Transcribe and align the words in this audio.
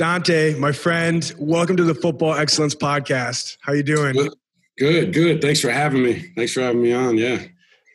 Dante, 0.00 0.54
my 0.54 0.72
friend, 0.72 1.30
welcome 1.38 1.76
to 1.76 1.84
the 1.84 1.94
Football 1.94 2.32
Excellence 2.32 2.74
Podcast. 2.74 3.58
How 3.60 3.74
you 3.74 3.82
doing? 3.82 4.30
Good, 4.78 5.12
good. 5.12 5.42
Thanks 5.42 5.60
for 5.60 5.68
having 5.68 6.02
me. 6.02 6.32
Thanks 6.34 6.54
for 6.54 6.62
having 6.62 6.80
me 6.80 6.94
on. 6.94 7.18
Yeah. 7.18 7.42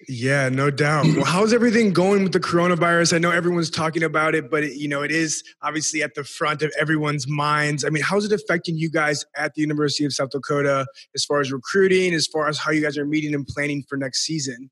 Yeah, 0.08 0.50
no 0.50 0.70
doubt. 0.70 1.08
Well, 1.16 1.26
how's 1.26 1.52
everything 1.52 1.94
going 1.94 2.22
with 2.22 2.32
the 2.32 2.40
coronavirus? 2.40 3.14
I 3.14 3.18
know 3.18 3.32
everyone's 3.32 3.72
talking 3.72 4.04
about 4.04 4.36
it, 4.36 4.52
but 4.52 4.64
it, 4.64 4.78
you 4.78 4.88
know, 4.88 5.02
it 5.02 5.10
is 5.10 5.44
obviously 5.64 6.04
at 6.04 6.14
the 6.14 6.24
front 6.24 6.62
of 6.62 6.72
everyone's 6.80 7.28
minds. 7.28 7.84
I 7.84 7.90
mean, 7.90 8.04
how's 8.04 8.24
it 8.24 8.32
affecting 8.32 8.78
you 8.78 8.92
guys 8.92 9.26
at 9.36 9.56
the 9.56 9.62
University 9.62 10.06
of 10.06 10.14
South 10.14 10.30
Dakota 10.30 10.86
as 11.16 11.26
far 11.26 11.40
as 11.40 11.52
recruiting, 11.52 12.14
as 12.14 12.28
far 12.28 12.48
as 12.48 12.60
how 12.60 12.70
you 12.70 12.84
guys 12.84 13.00
are 13.00 13.06
meeting 13.08 13.34
and 13.34 13.48
planning 13.48 13.84
for 13.90 13.98
next 13.98 14.24
season? 14.24 14.70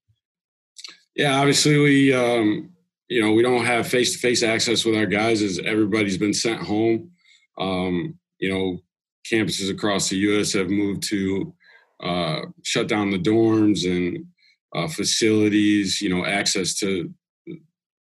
Yeah, 1.16 1.40
obviously 1.40 1.80
we 1.80 2.14
um, 2.14 2.70
you 3.10 3.22
know, 3.22 3.32
we 3.32 3.42
don't 3.42 3.66
have 3.66 3.88
face-to-face 3.88 4.44
access 4.44 4.86
with 4.86 4.96
our 4.96 5.08
guys 5.08 5.42
as 5.42 5.58
everybody's 5.66 6.20
been 6.20 6.36
sent 6.36 6.62
home. 6.62 7.10
Um, 7.60 8.18
you 8.40 8.50
know, 8.50 8.80
campuses 9.32 9.70
across 9.70 10.10
the 10.10 10.18
U.S. 10.18 10.54
have 10.54 10.70
moved 10.70 11.04
to 11.10 11.54
uh, 12.02 12.42
shut 12.64 12.88
down 12.88 13.12
the 13.12 13.20
dorms 13.20 13.86
and 13.86 14.26
uh, 14.76 14.88
facilities, 14.88 16.02
you 16.02 16.10
know, 16.10 16.26
access 16.26 16.74
to 16.80 17.10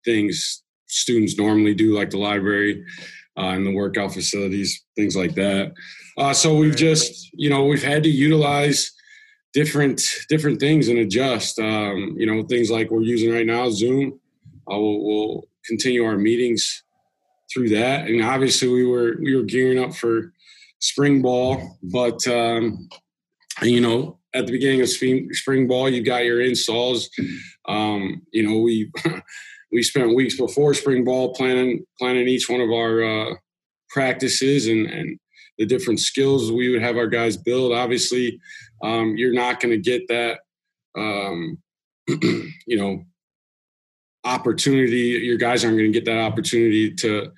things 0.05 0.63
students 0.87 1.37
normally 1.39 1.75
do, 1.75 1.97
like 1.97 2.11
the 2.11 2.19
library 2.19 2.85
uh, 3.39 3.49
and 3.49 3.67
the 3.67 3.75
workout 3.75 4.13
facilities, 4.13 4.85
things 4.97 5.17
like 5.17 5.35
that. 5.35 5.73
Uh, 6.17 6.33
so 6.33 6.57
we've 6.57 6.77
just, 6.77 7.31
you 7.35 7.51
know, 7.51 7.65
we've 7.65 7.83
had 7.83 8.03
to 8.03 8.09
utilize 8.09 8.91
different 9.53 10.03
different 10.29 10.61
things 10.61 10.89
and 10.89 10.99
adjust. 10.99 11.59
Um, 11.59 12.15
you 12.19 12.27
know, 12.27 12.43
things 12.45 12.71
like 12.71 12.91
we're 12.91 13.03
using 13.03 13.33
right 13.33 13.47
now, 13.47 13.71
Zoom. 13.71 14.21
Uh, 14.71 14.79
we'll, 14.79 15.05
we'll 15.05 15.45
continue 15.65 16.05
our 16.05 16.17
meetings 16.17 16.85
through 17.53 17.71
that, 17.71 18.09
and 18.09 18.23
obviously 18.23 18.69
we 18.69 18.85
were 18.85 19.17
we 19.21 19.35
were 19.37 19.43
gearing 19.43 19.79
up 19.79 19.95
for 19.95 20.33
spring 20.81 21.23
ball, 21.23 21.79
but 21.83 22.27
um, 22.29 22.89
you 23.63 23.81
know 23.81 24.19
at 24.37 24.47
the 24.47 24.53
beginning 24.53 24.83
of 24.83 24.89
spring, 24.89 25.29
spring 25.33 25.67
ball, 25.67 25.89
you 25.89 26.05
got 26.05 26.25
your 26.25 26.41
installs. 26.41 27.09
Um, 27.69 28.23
you 28.33 28.43
know, 28.43 28.59
we 28.59 28.91
we 29.73 29.83
spent 29.83 30.15
weeks 30.15 30.37
before 30.37 30.75
spring 30.75 31.05
ball 31.05 31.35
planning 31.35 31.85
planning 31.99 32.29
each 32.29 32.49
one 32.49 32.61
of 32.61 32.71
our 32.71 33.03
uh, 33.03 33.35
practices 33.89 34.67
and 34.67 34.87
and 34.87 35.19
the 35.59 35.65
different 35.65 36.01
skills 36.01 36.53
we 36.53 36.69
would 36.69 36.83
have 36.83 36.99
our 36.99 37.07
guys 37.07 37.37
build. 37.37 37.73
Obviously, 37.73 38.39
um, 38.83 39.17
you're 39.17 39.33
not 39.33 39.59
going 39.59 39.73
to 39.73 39.81
get 39.81 40.07
that. 40.09 40.41
Um, 40.97 41.59
you 42.09 42.77
know, 42.77 43.03
opportunity. 44.27 45.21
Your 45.23 45.39
guys 45.39 45.65
aren't 45.65 45.79
going 45.79 45.93
to 45.93 45.99
get 45.99 46.05
that 46.07 46.19
opportunity 46.19 46.93
to, 46.95 47.33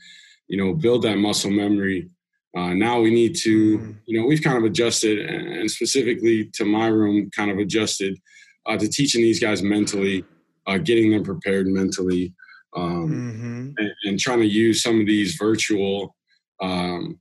you 0.48 0.56
know, 0.56 0.74
build 0.74 1.02
that 1.02 1.16
muscle 1.16 1.50
memory 1.50 2.08
uh, 2.56 2.72
now 2.74 3.00
we 3.00 3.10
need 3.10 3.36
to, 3.36 3.78
mm-hmm. 3.78 3.92
you 4.06 4.18
know, 4.18 4.26
we've 4.26 4.42
kind 4.42 4.56
of 4.56 4.64
adjusted, 4.64 5.18
and 5.18 5.70
specifically 5.70 6.50
to 6.54 6.64
my 6.64 6.86
room, 6.86 7.30
kind 7.30 7.50
of 7.50 7.58
adjusted 7.58 8.18
uh, 8.66 8.76
to 8.76 8.88
teaching 8.88 9.22
these 9.22 9.38
guys 9.38 9.62
mentally, 9.62 10.24
uh, 10.66 10.78
getting 10.78 11.12
them 11.12 11.22
prepared 11.22 11.66
mentally, 11.66 12.34
um, 12.76 13.08
mm-hmm. 13.08 13.70
and, 13.76 13.90
and, 14.04 14.18
trying 14.18 14.40
to 14.40 14.46
use 14.46 14.82
some 14.82 15.00
of 15.00 15.06
these 15.06 15.36
virtual 15.36 16.16
um, 16.60 17.20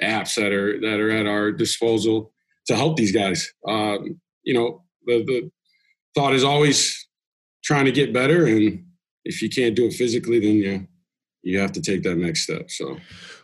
apps 0.00 0.36
that 0.36 0.52
are 0.52 0.80
that 0.80 1.00
are 1.00 1.10
at 1.10 1.26
our 1.26 1.52
disposal 1.52 2.32
to 2.66 2.74
help 2.74 2.96
these 2.96 3.12
guys. 3.12 3.52
Um, 3.66 4.20
you 4.42 4.54
know, 4.54 4.84
the, 5.06 5.24
the 5.24 5.50
thought 6.14 6.34
is 6.34 6.44
always 6.44 7.06
trying 7.62 7.84
to 7.84 7.92
get 7.92 8.14
better, 8.14 8.46
and 8.46 8.84
if 9.28 9.42
you 9.42 9.48
can't 9.48 9.76
do 9.76 9.84
it 9.84 9.92
physically, 9.92 10.40
then 10.40 10.56
you 10.56 10.86
you 11.42 11.60
have 11.60 11.72
to 11.72 11.80
take 11.80 12.02
that 12.02 12.16
next 12.16 12.42
step. 12.42 12.70
So. 12.70 12.98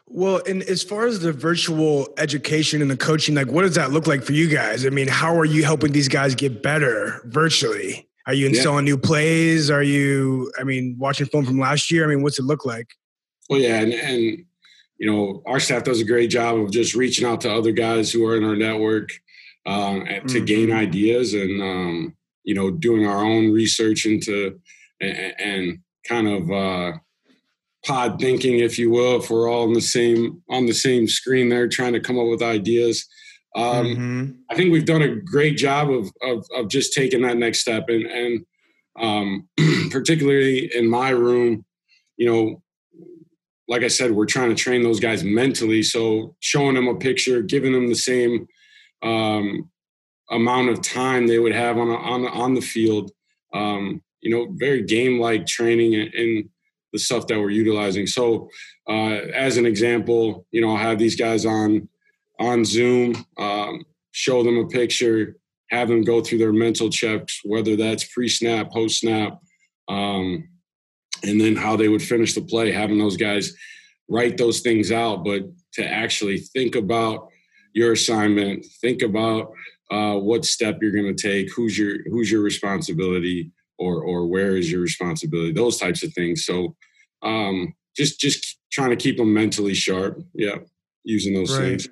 Well, 0.06 0.42
and 0.46 0.62
as 0.64 0.82
far 0.82 1.06
as 1.06 1.20
the 1.20 1.32
virtual 1.32 2.08
education 2.18 2.82
and 2.82 2.90
the 2.90 2.96
coaching, 2.96 3.34
like 3.34 3.46
what 3.46 3.62
does 3.62 3.76
that 3.76 3.92
look 3.92 4.06
like 4.06 4.22
for 4.22 4.32
you 4.32 4.48
guys? 4.48 4.84
I 4.84 4.90
mean, 4.90 5.08
how 5.08 5.38
are 5.38 5.44
you 5.44 5.64
helping 5.64 5.92
these 5.92 6.08
guys 6.08 6.34
get 6.34 6.62
better 6.62 7.22
virtually? 7.26 8.08
Are 8.26 8.34
you 8.34 8.46
installing 8.46 8.86
yeah. 8.86 8.94
new 8.94 8.98
plays? 8.98 9.70
Are 9.70 9.82
you, 9.82 10.50
I 10.58 10.64
mean, 10.64 10.96
watching 10.98 11.26
film 11.26 11.44
from 11.44 11.58
last 11.58 11.90
year? 11.90 12.04
I 12.04 12.08
mean, 12.08 12.22
what's 12.22 12.38
it 12.38 12.44
look 12.44 12.66
like? 12.66 12.88
Well, 13.48 13.60
yeah, 13.60 13.80
and, 13.80 13.92
and 13.92 14.44
you 14.98 15.10
know, 15.10 15.42
our 15.46 15.60
staff 15.60 15.84
does 15.84 16.00
a 16.00 16.04
great 16.04 16.30
job 16.30 16.58
of 16.58 16.70
just 16.70 16.94
reaching 16.94 17.26
out 17.26 17.40
to 17.42 17.54
other 17.54 17.72
guys 17.72 18.10
who 18.12 18.26
are 18.26 18.36
in 18.36 18.44
our 18.44 18.56
network 18.56 19.10
um, 19.66 20.04
to 20.04 20.20
mm-hmm. 20.20 20.44
gain 20.44 20.72
ideas 20.72 21.34
and 21.34 21.62
um, 21.62 22.16
you 22.42 22.54
know, 22.54 22.70
doing 22.70 23.06
our 23.06 23.24
own 23.24 23.52
research 23.52 24.04
into 24.04 24.60
and, 25.00 25.34
and 25.38 25.78
kind 26.06 26.28
of 26.28 26.50
uh, 26.50 26.98
pod 27.84 28.18
thinking, 28.18 28.58
if 28.58 28.78
you 28.78 28.90
will, 28.90 29.20
if 29.20 29.30
we're 29.30 29.48
all 29.50 29.64
on 29.64 29.72
the 29.72 29.80
same 29.80 30.42
on 30.50 30.66
the 30.66 30.74
same 30.74 31.06
screen 31.06 31.48
there 31.48 31.68
trying 31.68 31.92
to 31.92 32.00
come 32.00 32.18
up 32.18 32.28
with 32.28 32.42
ideas. 32.42 33.06
Um, 33.56 33.86
mm-hmm. 33.86 34.30
I 34.50 34.56
think 34.56 34.72
we've 34.72 34.84
done 34.84 35.02
a 35.02 35.14
great 35.14 35.56
job 35.56 35.88
of, 35.88 36.10
of, 36.22 36.44
of 36.56 36.68
just 36.68 36.92
taking 36.92 37.22
that 37.22 37.36
next 37.36 37.60
step, 37.60 37.88
and 37.88 38.06
and 38.06 38.46
um, 38.98 39.48
particularly 39.90 40.70
in 40.74 40.88
my 40.88 41.10
room, 41.10 41.64
you 42.16 42.30
know, 42.30 42.62
like 43.68 43.82
I 43.82 43.88
said, 43.88 44.12
we're 44.12 44.26
trying 44.26 44.50
to 44.50 44.54
train 44.54 44.82
those 44.82 45.00
guys 45.00 45.24
mentally. 45.24 45.82
So 45.82 46.36
showing 46.40 46.74
them 46.74 46.88
a 46.88 46.96
picture, 46.96 47.42
giving 47.42 47.72
them 47.72 47.88
the 47.88 47.94
same 47.94 48.46
um, 49.02 49.70
amount 50.30 50.70
of 50.70 50.82
time 50.82 51.26
they 51.26 51.38
would 51.38 51.54
have 51.54 51.78
on 51.78 51.88
a, 51.88 51.94
on 51.94 52.26
on 52.26 52.54
the 52.54 52.60
field, 52.60 53.10
um, 53.52 54.02
you 54.24 54.30
know, 54.30 54.48
very 54.52 54.82
game 54.82 55.20
like 55.20 55.46
training 55.46 55.94
and 55.94 56.48
the 56.92 56.98
stuff 56.98 57.26
that 57.26 57.38
we're 57.38 57.50
utilizing. 57.50 58.06
So, 58.06 58.48
uh, 58.88 59.18
as 59.34 59.58
an 59.58 59.66
example, 59.66 60.46
you 60.50 60.60
know, 60.60 60.70
I'll 60.70 60.76
have 60.88 60.98
these 60.98 61.16
guys 61.16 61.44
on 61.44 61.88
on 62.40 62.64
Zoom, 62.64 63.24
um, 63.38 63.84
show 64.10 64.42
them 64.42 64.56
a 64.56 64.66
picture, 64.66 65.36
have 65.70 65.88
them 65.88 66.02
go 66.02 66.20
through 66.20 66.38
their 66.38 66.52
mental 66.52 66.88
checks, 66.88 67.40
whether 67.44 67.76
that's 67.76 68.04
pre-snap, 68.04 68.72
post-snap, 68.72 69.40
um, 69.88 70.48
and 71.22 71.40
then 71.40 71.54
how 71.54 71.76
they 71.76 71.88
would 71.88 72.02
finish 72.02 72.34
the 72.34 72.42
play. 72.42 72.72
Having 72.72 72.98
those 72.98 73.16
guys 73.16 73.54
write 74.08 74.36
those 74.36 74.60
things 74.60 74.90
out, 74.90 75.24
but 75.24 75.42
to 75.74 75.86
actually 75.86 76.38
think 76.38 76.74
about 76.74 77.28
your 77.72 77.92
assignment, 77.92 78.64
think 78.80 79.02
about 79.02 79.52
uh, 79.90 80.14
what 80.14 80.44
step 80.44 80.78
you're 80.80 80.92
going 80.92 81.14
to 81.14 81.22
take, 81.22 81.52
who's 81.52 81.78
your 81.78 82.08
who's 82.10 82.30
your 82.30 82.42
responsibility, 82.42 83.50
or 83.78 84.02
or 84.02 84.26
where 84.26 84.56
is 84.56 84.70
your 84.70 84.80
responsibility 84.80 85.52
those 85.52 85.78
types 85.78 86.02
of 86.02 86.12
things 86.12 86.44
so 86.44 86.74
um 87.22 87.74
just 87.96 88.20
just 88.20 88.58
trying 88.72 88.90
to 88.90 88.96
keep 88.96 89.16
them 89.16 89.32
mentally 89.32 89.74
sharp 89.74 90.20
yeah 90.34 90.56
using 91.04 91.34
those 91.34 91.56
right. 91.56 91.80
things 91.80 91.88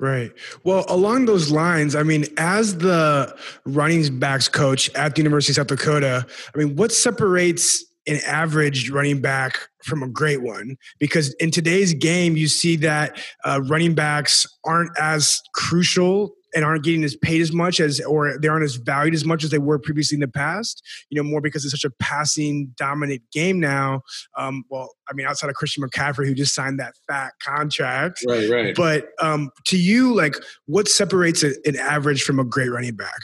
Right. 0.00 0.32
Well, 0.64 0.86
along 0.88 1.26
those 1.26 1.50
lines, 1.50 1.94
I 1.94 2.04
mean, 2.04 2.24
as 2.38 2.78
the 2.78 3.36
running 3.66 4.18
backs 4.18 4.48
coach 4.48 4.88
at 4.94 5.14
the 5.14 5.20
University 5.20 5.52
of 5.52 5.56
South 5.56 5.66
Dakota, 5.66 6.26
I 6.54 6.58
mean, 6.58 6.74
what 6.74 6.90
separates 6.90 7.84
an 8.06 8.18
average 8.26 8.88
running 8.88 9.20
back 9.20 9.58
from 9.84 10.02
a 10.02 10.08
great 10.08 10.40
one? 10.40 10.78
Because 10.98 11.34
in 11.34 11.50
today's 11.50 11.92
game, 11.92 12.34
you 12.34 12.48
see 12.48 12.76
that 12.76 13.18
uh, 13.44 13.60
running 13.66 13.94
backs 13.94 14.46
aren't 14.64 14.90
as 14.98 15.38
crucial 15.54 16.34
and 16.54 16.64
aren't 16.64 16.84
getting 16.84 17.04
as 17.04 17.16
paid 17.16 17.40
as 17.40 17.52
much 17.52 17.80
as 17.80 18.00
or 18.00 18.38
they 18.38 18.48
aren't 18.48 18.64
as 18.64 18.76
valued 18.76 19.14
as 19.14 19.24
much 19.24 19.44
as 19.44 19.50
they 19.50 19.58
were 19.58 19.78
previously 19.78 20.16
in 20.16 20.20
the 20.20 20.28
past 20.28 20.82
you 21.10 21.16
know 21.20 21.28
more 21.28 21.40
because 21.40 21.64
it's 21.64 21.72
such 21.72 21.84
a 21.84 21.94
passing 21.98 22.72
dominant 22.76 23.22
game 23.32 23.60
now. 23.60 24.02
Um, 24.36 24.64
well 24.70 24.90
i 25.08 25.12
mean 25.12 25.26
outside 25.26 25.50
of 25.50 25.56
christian 25.56 25.82
mccaffrey 25.82 26.26
who 26.26 26.34
just 26.34 26.54
signed 26.54 26.78
that 26.78 26.94
fat 27.06 27.32
contract. 27.42 28.24
Right 28.26 28.48
right. 28.50 28.74
But 28.74 29.08
um, 29.20 29.50
to 29.66 29.78
you 29.78 30.14
like 30.14 30.36
what 30.66 30.88
separates 30.88 31.42
a, 31.42 31.52
an 31.64 31.76
average 31.76 32.22
from 32.22 32.38
a 32.38 32.44
great 32.44 32.68
running 32.68 32.96
back? 32.96 33.20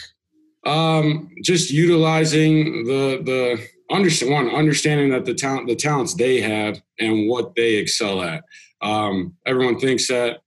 Um, 0.65 1.31
just 1.43 1.71
utilizing 1.71 2.85
the 2.85 3.23
the 3.25 3.67
understand 3.95 4.33
one 4.33 4.51
understanding 4.51 5.11
that 5.11 5.25
the 5.25 5.35
talent 5.35 5.69
the 5.69 5.77
talents 5.77 6.15
they 6.15 6.41
have 6.41 6.81
and 6.99 7.29
what 7.29 7.55
they 7.55 7.75
excel 7.77 8.23
at. 8.23 8.45
Um, 8.83 9.35
everyone 9.47 9.79
thinks 9.79 10.09
that 10.09 10.41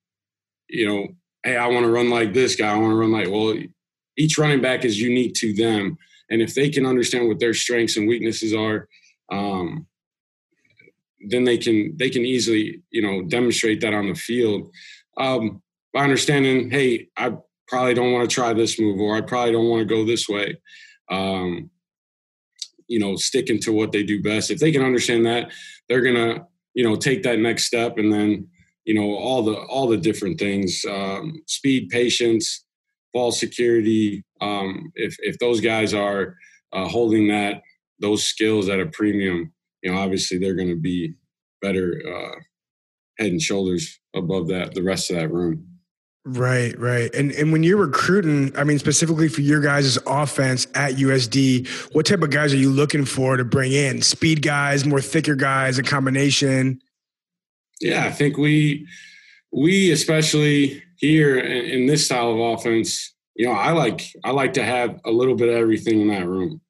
you 0.69 0.87
know 0.87 1.07
hey, 1.43 1.57
I 1.57 1.67
want 1.67 1.85
to 1.85 1.91
run 1.91 2.09
like 2.09 2.33
this 2.33 2.55
guy. 2.55 2.71
I 2.71 2.77
want 2.77 2.91
to 2.91 2.97
run 2.97 3.11
like, 3.11 3.29
well, 3.29 3.55
each 4.17 4.37
running 4.37 4.61
back 4.61 4.85
is 4.85 4.99
unique 4.99 5.33
to 5.35 5.53
them. 5.53 5.97
And 6.29 6.41
if 6.41 6.53
they 6.53 6.69
can 6.69 6.85
understand 6.85 7.27
what 7.27 7.39
their 7.39 7.53
strengths 7.53 7.97
and 7.97 8.07
weaknesses 8.07 8.53
are, 8.53 8.87
um, 9.31 9.87
then 11.27 11.43
they 11.43 11.57
can 11.57 11.95
they 11.97 12.09
can 12.09 12.25
easily 12.25 12.81
you 12.91 13.01
know 13.01 13.21
demonstrate 13.23 13.81
that 13.81 13.93
on 13.93 14.07
the 14.07 14.15
field 14.15 14.69
um, 15.17 15.61
by 15.93 16.03
understanding 16.03 16.69
hey 16.71 17.07
i 17.17 17.31
probably 17.67 17.93
don't 17.93 18.13
want 18.13 18.27
to 18.27 18.33
try 18.33 18.53
this 18.53 18.79
move 18.79 18.99
or 18.99 19.15
i 19.15 19.21
probably 19.21 19.51
don't 19.51 19.69
want 19.69 19.79
to 19.87 19.95
go 19.95 20.05
this 20.05 20.29
way 20.29 20.57
um, 21.11 21.69
you 22.87 22.99
know 22.99 23.15
sticking 23.15 23.59
to 23.59 23.73
what 23.73 23.91
they 23.91 24.03
do 24.03 24.21
best 24.21 24.51
if 24.51 24.59
they 24.59 24.71
can 24.71 24.83
understand 24.83 25.25
that 25.25 25.51
they're 25.87 26.01
gonna 26.01 26.45
you 26.73 26.83
know 26.83 26.95
take 26.95 27.23
that 27.23 27.39
next 27.39 27.65
step 27.65 27.97
and 27.97 28.11
then 28.11 28.47
you 28.89 28.95
know 28.95 29.15
all 29.15 29.43
the 29.43 29.53
all 29.53 29.87
the 29.87 29.97
different 29.97 30.39
things 30.39 30.83
um, 30.89 31.43
speed 31.45 31.89
patience 31.89 32.65
ball 33.13 33.31
security 33.31 34.23
um, 34.41 34.91
if 34.95 35.15
if 35.19 35.37
those 35.37 35.61
guys 35.61 35.93
are 35.93 36.35
uh, 36.73 36.87
holding 36.87 37.27
that 37.27 37.61
those 37.99 38.23
skills 38.23 38.67
at 38.67 38.79
a 38.79 38.87
premium 38.87 39.53
you 39.83 39.91
know 39.91 39.99
obviously 39.99 40.39
they're 40.39 40.55
going 40.55 40.69
to 40.69 40.81
be 40.81 41.13
better 41.61 42.01
uh, 42.07 42.39
head 43.19 43.31
and 43.31 43.41
shoulders 43.41 43.99
above 44.15 44.47
that 44.47 44.73
the 44.73 44.81
rest 44.81 45.11
of 45.11 45.17
that 45.17 45.31
room. 45.31 45.65
Right, 46.25 46.77
right. 46.77 47.13
And 47.15 47.31
and 47.31 47.51
when 47.51 47.63
you're 47.63 47.77
recruiting, 47.77 48.55
I 48.57 48.63
mean 48.63 48.77
specifically 48.77 49.29
for 49.29 49.41
your 49.41 49.61
guys' 49.61 49.97
offense 50.05 50.67
at 50.75 50.93
USD, 50.95 51.67
what 51.93 52.05
type 52.05 52.21
of 52.21 52.29
guys 52.29 52.53
are 52.53 52.57
you 52.57 52.69
looking 52.69 53.05
for 53.05 53.37
to 53.37 53.45
bring 53.45 53.71
in? 53.71 54.01
Speed 54.01 54.41
guys, 54.41 54.85
more 54.85 55.01
thicker 55.01 55.35
guys, 55.35 55.77
a 55.77 55.83
combination? 55.83 56.81
Yeah, 57.79 58.05
I 58.05 58.11
think 58.11 58.37
we 58.37 58.87
we 59.51 59.91
especially 59.91 60.83
here 60.97 61.37
in, 61.37 61.65
in 61.65 61.85
this 61.85 62.05
style 62.05 62.31
of 62.31 62.39
offense, 62.39 63.15
you 63.35 63.45
know, 63.45 63.53
I 63.53 63.71
like 63.71 64.01
I 64.23 64.31
like 64.31 64.53
to 64.53 64.63
have 64.63 64.99
a 65.05 65.11
little 65.11 65.35
bit 65.35 65.49
of 65.49 65.55
everything 65.55 66.01
in 66.01 66.07
that 66.09 66.27
room. 66.27 66.61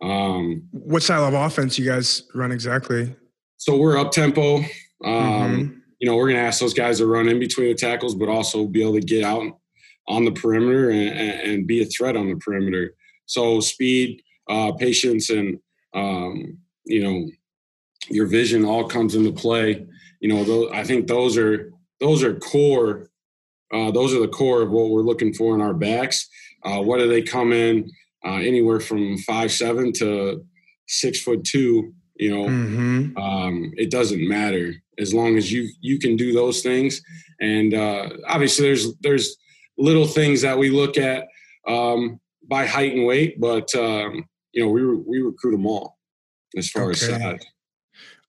Um, 0.00 0.68
what 0.70 1.02
style 1.02 1.24
of 1.24 1.34
offense 1.34 1.78
you 1.78 1.84
guys 1.84 2.22
run 2.34 2.52
exactly? 2.52 3.14
So 3.56 3.76
we're 3.76 3.98
up 3.98 4.12
tempo. 4.12 4.58
Um, 4.58 4.64
mm-hmm. 5.04 5.74
You 5.98 6.08
know, 6.08 6.16
we're 6.16 6.28
going 6.28 6.36
to 6.36 6.46
ask 6.46 6.60
those 6.60 6.74
guys 6.74 6.98
to 6.98 7.06
run 7.06 7.28
in 7.28 7.40
between 7.40 7.68
the 7.68 7.74
tackles, 7.74 8.14
but 8.14 8.28
also 8.28 8.66
be 8.66 8.82
able 8.82 8.94
to 8.94 9.00
get 9.00 9.24
out 9.24 9.58
on 10.06 10.24
the 10.24 10.30
perimeter 10.30 10.90
and, 10.90 11.10
and 11.10 11.66
be 11.66 11.82
a 11.82 11.86
threat 11.86 12.16
on 12.16 12.28
the 12.28 12.36
perimeter. 12.36 12.94
So 13.26 13.58
speed, 13.58 14.22
uh, 14.48 14.72
patience, 14.72 15.30
and 15.30 15.58
um, 15.94 16.58
you 16.84 17.02
know, 17.02 17.28
your 18.08 18.26
vision 18.26 18.64
all 18.64 18.88
comes 18.88 19.16
into 19.16 19.32
play. 19.32 19.87
You 20.20 20.28
know, 20.28 20.44
those, 20.44 20.70
I 20.72 20.84
think 20.84 21.06
those 21.06 21.36
are 21.36 21.72
those 22.00 22.22
are 22.22 22.34
core. 22.34 23.10
Uh, 23.72 23.90
those 23.90 24.14
are 24.14 24.20
the 24.20 24.28
core 24.28 24.62
of 24.62 24.70
what 24.70 24.90
we're 24.90 25.02
looking 25.02 25.34
for 25.34 25.54
in 25.54 25.60
our 25.60 25.74
backs. 25.74 26.28
Uh, 26.64 26.82
whether 26.82 27.06
they 27.06 27.22
come 27.22 27.52
in 27.52 27.90
uh, 28.24 28.36
anywhere 28.36 28.80
from 28.80 29.16
five 29.18 29.52
seven 29.52 29.92
to 29.92 30.44
six 30.88 31.20
foot 31.20 31.44
two, 31.44 31.92
you 32.16 32.34
know, 32.34 32.48
mm-hmm. 32.48 33.16
um, 33.16 33.72
it 33.76 33.90
doesn't 33.90 34.26
matter 34.26 34.74
as 34.98 35.14
long 35.14 35.36
as 35.36 35.52
you 35.52 35.68
you 35.80 35.98
can 35.98 36.16
do 36.16 36.32
those 36.32 36.62
things. 36.62 37.00
And 37.40 37.74
uh, 37.74 38.10
obviously, 38.26 38.66
there's 38.66 38.94
there's 39.00 39.36
little 39.76 40.06
things 40.06 40.42
that 40.42 40.58
we 40.58 40.70
look 40.70 40.98
at 40.98 41.28
um, 41.68 42.20
by 42.48 42.66
height 42.66 42.94
and 42.94 43.06
weight, 43.06 43.40
but 43.40 43.72
um, 43.76 44.24
you 44.52 44.64
know, 44.64 44.70
we 44.70 44.84
we 44.84 45.20
recruit 45.20 45.52
them 45.52 45.66
all 45.66 45.96
as 46.56 46.68
far 46.70 46.90
okay. 46.90 46.92
as 46.92 47.00
size. 47.00 47.46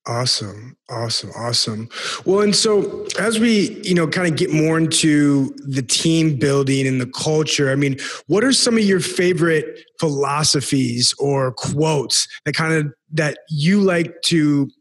Awesome. 0.09 0.75
Awesome. 0.89 1.29
Awesome. 1.38 1.88
Well, 2.25 2.41
and 2.41 2.56
so 2.56 3.06
as 3.19 3.39
we, 3.39 3.79
you 3.83 3.94
know, 3.94 4.07
kind 4.07 4.27
of 4.27 4.35
get 4.35 4.51
more 4.51 4.75
into 4.75 5.53
the 5.67 5.83
team 5.83 6.35
building 6.35 6.88
and 6.88 7.00
the 7.00 7.06
culture, 7.06 7.69
I 7.69 7.75
mean, 7.75 7.95
what 8.25 8.44
are 8.44 8.51
some 8.51 8.75
of 8.75 8.83
your 8.83 9.01
favorite 9.01 9.81
philosophies 10.00 11.13
or 11.19 11.51
quotes 11.51 12.27
that 12.45 12.56
kind 12.56 12.73
of 12.73 12.91
that 13.13 13.38
you 13.51 13.81
like 13.81 14.19
to 14.23 14.71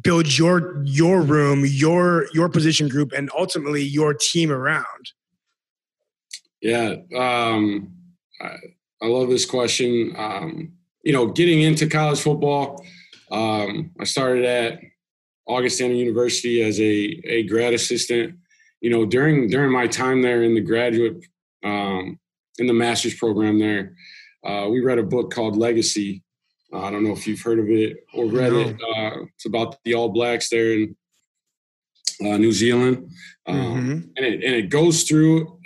build 0.00 0.38
your 0.38 0.82
your 0.86 1.20
room, 1.20 1.64
your 1.66 2.26
your 2.32 2.48
position 2.48 2.88
group 2.88 3.12
and 3.12 3.30
ultimately 3.36 3.82
your 3.82 4.14
team 4.14 4.50
around? 4.50 5.12
Yeah. 6.62 6.94
Um 7.14 7.92
I, 8.40 8.56
I 9.02 9.06
love 9.08 9.28
this 9.28 9.44
question. 9.44 10.14
Um, 10.16 10.72
you 11.02 11.12
know, 11.12 11.26
getting 11.26 11.60
into 11.60 11.86
college 11.86 12.20
football, 12.20 12.82
um, 13.30 13.90
I 14.00 14.04
started 14.04 14.44
at 14.44 14.80
Augustana 15.46 15.94
University 15.94 16.62
as 16.62 16.78
a, 16.80 17.20
a 17.24 17.42
grad 17.44 17.74
assistant. 17.74 18.36
You 18.80 18.90
know, 18.90 19.06
during 19.06 19.48
during 19.48 19.72
my 19.72 19.86
time 19.86 20.22
there 20.22 20.42
in 20.42 20.54
the 20.54 20.60
graduate 20.60 21.24
um, 21.64 22.18
in 22.58 22.66
the 22.66 22.72
master's 22.72 23.14
program 23.14 23.58
there, 23.58 23.94
uh, 24.44 24.68
we 24.70 24.80
read 24.80 24.98
a 24.98 25.02
book 25.02 25.32
called 25.32 25.56
Legacy. 25.56 26.22
Uh, 26.72 26.82
I 26.82 26.90
don't 26.90 27.02
know 27.02 27.12
if 27.12 27.26
you've 27.26 27.40
heard 27.40 27.58
of 27.58 27.68
it 27.70 27.96
or 28.14 28.26
read 28.26 28.52
no. 28.52 28.60
it. 28.60 28.76
Uh, 28.76 29.24
it's 29.34 29.46
about 29.46 29.76
the 29.84 29.94
All 29.94 30.10
Blacks 30.10 30.48
there 30.48 30.72
in 30.72 30.96
uh, 32.20 32.36
New 32.36 32.52
Zealand, 32.52 33.10
um, 33.46 33.56
mm-hmm. 33.56 33.92
and 34.16 34.26
it 34.26 34.44
and 34.44 34.54
it 34.54 34.68
goes 34.68 35.04
through. 35.04 35.58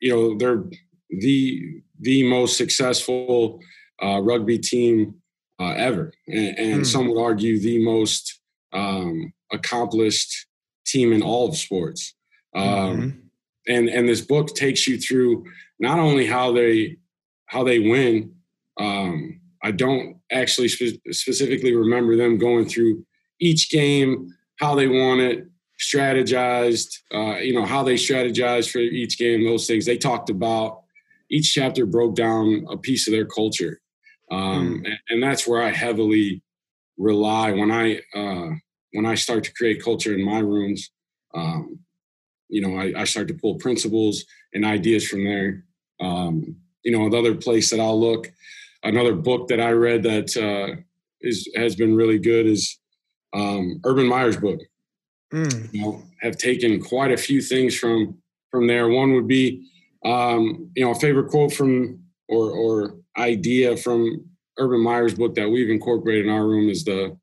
You 0.00 0.14
know, 0.14 0.36
they're 0.36 0.64
the 1.10 1.82
the 2.00 2.28
most 2.28 2.56
successful 2.56 3.60
uh, 4.02 4.20
rugby 4.20 4.58
team 4.58 5.21
uh, 5.62 5.74
ever, 5.74 6.12
and, 6.26 6.58
and 6.58 6.80
mm. 6.82 6.86
some 6.86 7.08
would 7.08 7.20
argue 7.20 7.60
the 7.60 7.84
most 7.84 8.40
um, 8.72 9.32
accomplished 9.52 10.46
team 10.84 11.12
in 11.12 11.22
all 11.22 11.48
of 11.48 11.56
sports. 11.56 12.14
Um, 12.54 12.64
mm-hmm. 12.66 13.18
And 13.68 13.88
and 13.88 14.08
this 14.08 14.20
book 14.20 14.54
takes 14.54 14.88
you 14.88 14.98
through 14.98 15.44
not 15.78 15.98
only 15.98 16.26
how 16.26 16.52
they 16.52 16.96
how 17.46 17.62
they 17.62 17.78
win. 17.78 18.34
Um, 18.78 19.40
I 19.62 19.70
don't 19.70 20.16
actually 20.32 20.68
spe- 20.68 21.00
specifically 21.10 21.74
remember 21.74 22.16
them 22.16 22.38
going 22.38 22.66
through 22.66 23.04
each 23.38 23.70
game, 23.70 24.34
how 24.56 24.74
they 24.74 24.88
won 24.88 25.20
it, 25.20 25.46
strategized, 25.78 26.98
uh, 27.14 27.36
you 27.36 27.52
know, 27.52 27.64
how 27.64 27.82
they 27.82 27.94
strategized 27.94 28.70
for 28.70 28.78
each 28.78 29.18
game, 29.18 29.44
those 29.44 29.66
things. 29.66 29.84
They 29.84 29.98
talked 29.98 30.30
about 30.30 30.82
each 31.30 31.52
chapter 31.52 31.86
broke 31.86 32.14
down 32.16 32.66
a 32.70 32.76
piece 32.76 33.06
of 33.06 33.12
their 33.12 33.26
culture. 33.26 33.81
Um, 34.32 34.80
mm. 34.80 34.86
and, 34.86 34.98
and, 35.10 35.22
that's 35.22 35.46
where 35.46 35.62
I 35.62 35.70
heavily 35.70 36.42
rely 36.96 37.52
when 37.52 37.70
I 37.70 38.00
uh, 38.14 38.54
when 38.92 39.04
I 39.04 39.14
start 39.14 39.44
to 39.44 39.52
create 39.52 39.84
culture 39.84 40.14
in 40.14 40.24
my 40.24 40.38
rooms. 40.38 40.90
Um, 41.34 41.80
you 42.48 42.62
know, 42.62 42.78
I, 42.78 43.02
I, 43.02 43.04
start 43.04 43.28
to 43.28 43.34
pull 43.34 43.56
principles 43.56 44.24
and 44.54 44.64
ideas 44.64 45.06
from 45.06 45.24
there. 45.24 45.64
Um, 46.00 46.56
you 46.82 46.92
know, 46.92 47.06
another 47.06 47.34
place 47.34 47.70
that 47.70 47.80
I'll 47.80 48.00
look, 48.00 48.30
another 48.82 49.14
book 49.14 49.48
that 49.48 49.60
I 49.60 49.72
read 49.72 50.02
that 50.04 50.34
uh, 50.36 50.80
is 51.20 51.50
has 51.54 51.76
been 51.76 51.94
really 51.94 52.18
good 52.18 52.46
is 52.46 52.78
um, 53.34 53.80
Urban 53.84 54.06
Meyer's 54.06 54.38
book. 54.38 54.60
Mm. 55.32 55.74
You 55.74 55.82
know, 55.82 56.02
have 56.22 56.38
taken 56.38 56.82
quite 56.82 57.12
a 57.12 57.18
few 57.18 57.42
things 57.42 57.78
from 57.78 58.18
from 58.50 58.66
there. 58.66 58.88
One 58.88 59.12
would 59.12 59.28
be, 59.28 59.66
um, 60.06 60.70
you 60.74 60.84
know, 60.84 60.92
a 60.92 60.94
favorite 60.94 61.28
quote 61.28 61.52
from 61.52 62.01
or 62.32 62.50
or 62.50 62.96
idea 63.18 63.76
from 63.76 64.24
Urban 64.58 64.80
Meyer's 64.80 65.14
book 65.14 65.34
that 65.34 65.48
we've 65.48 65.70
incorporated 65.70 66.26
in 66.26 66.32
our 66.32 66.46
room 66.46 66.68
is 66.68 66.84
the 66.84 67.16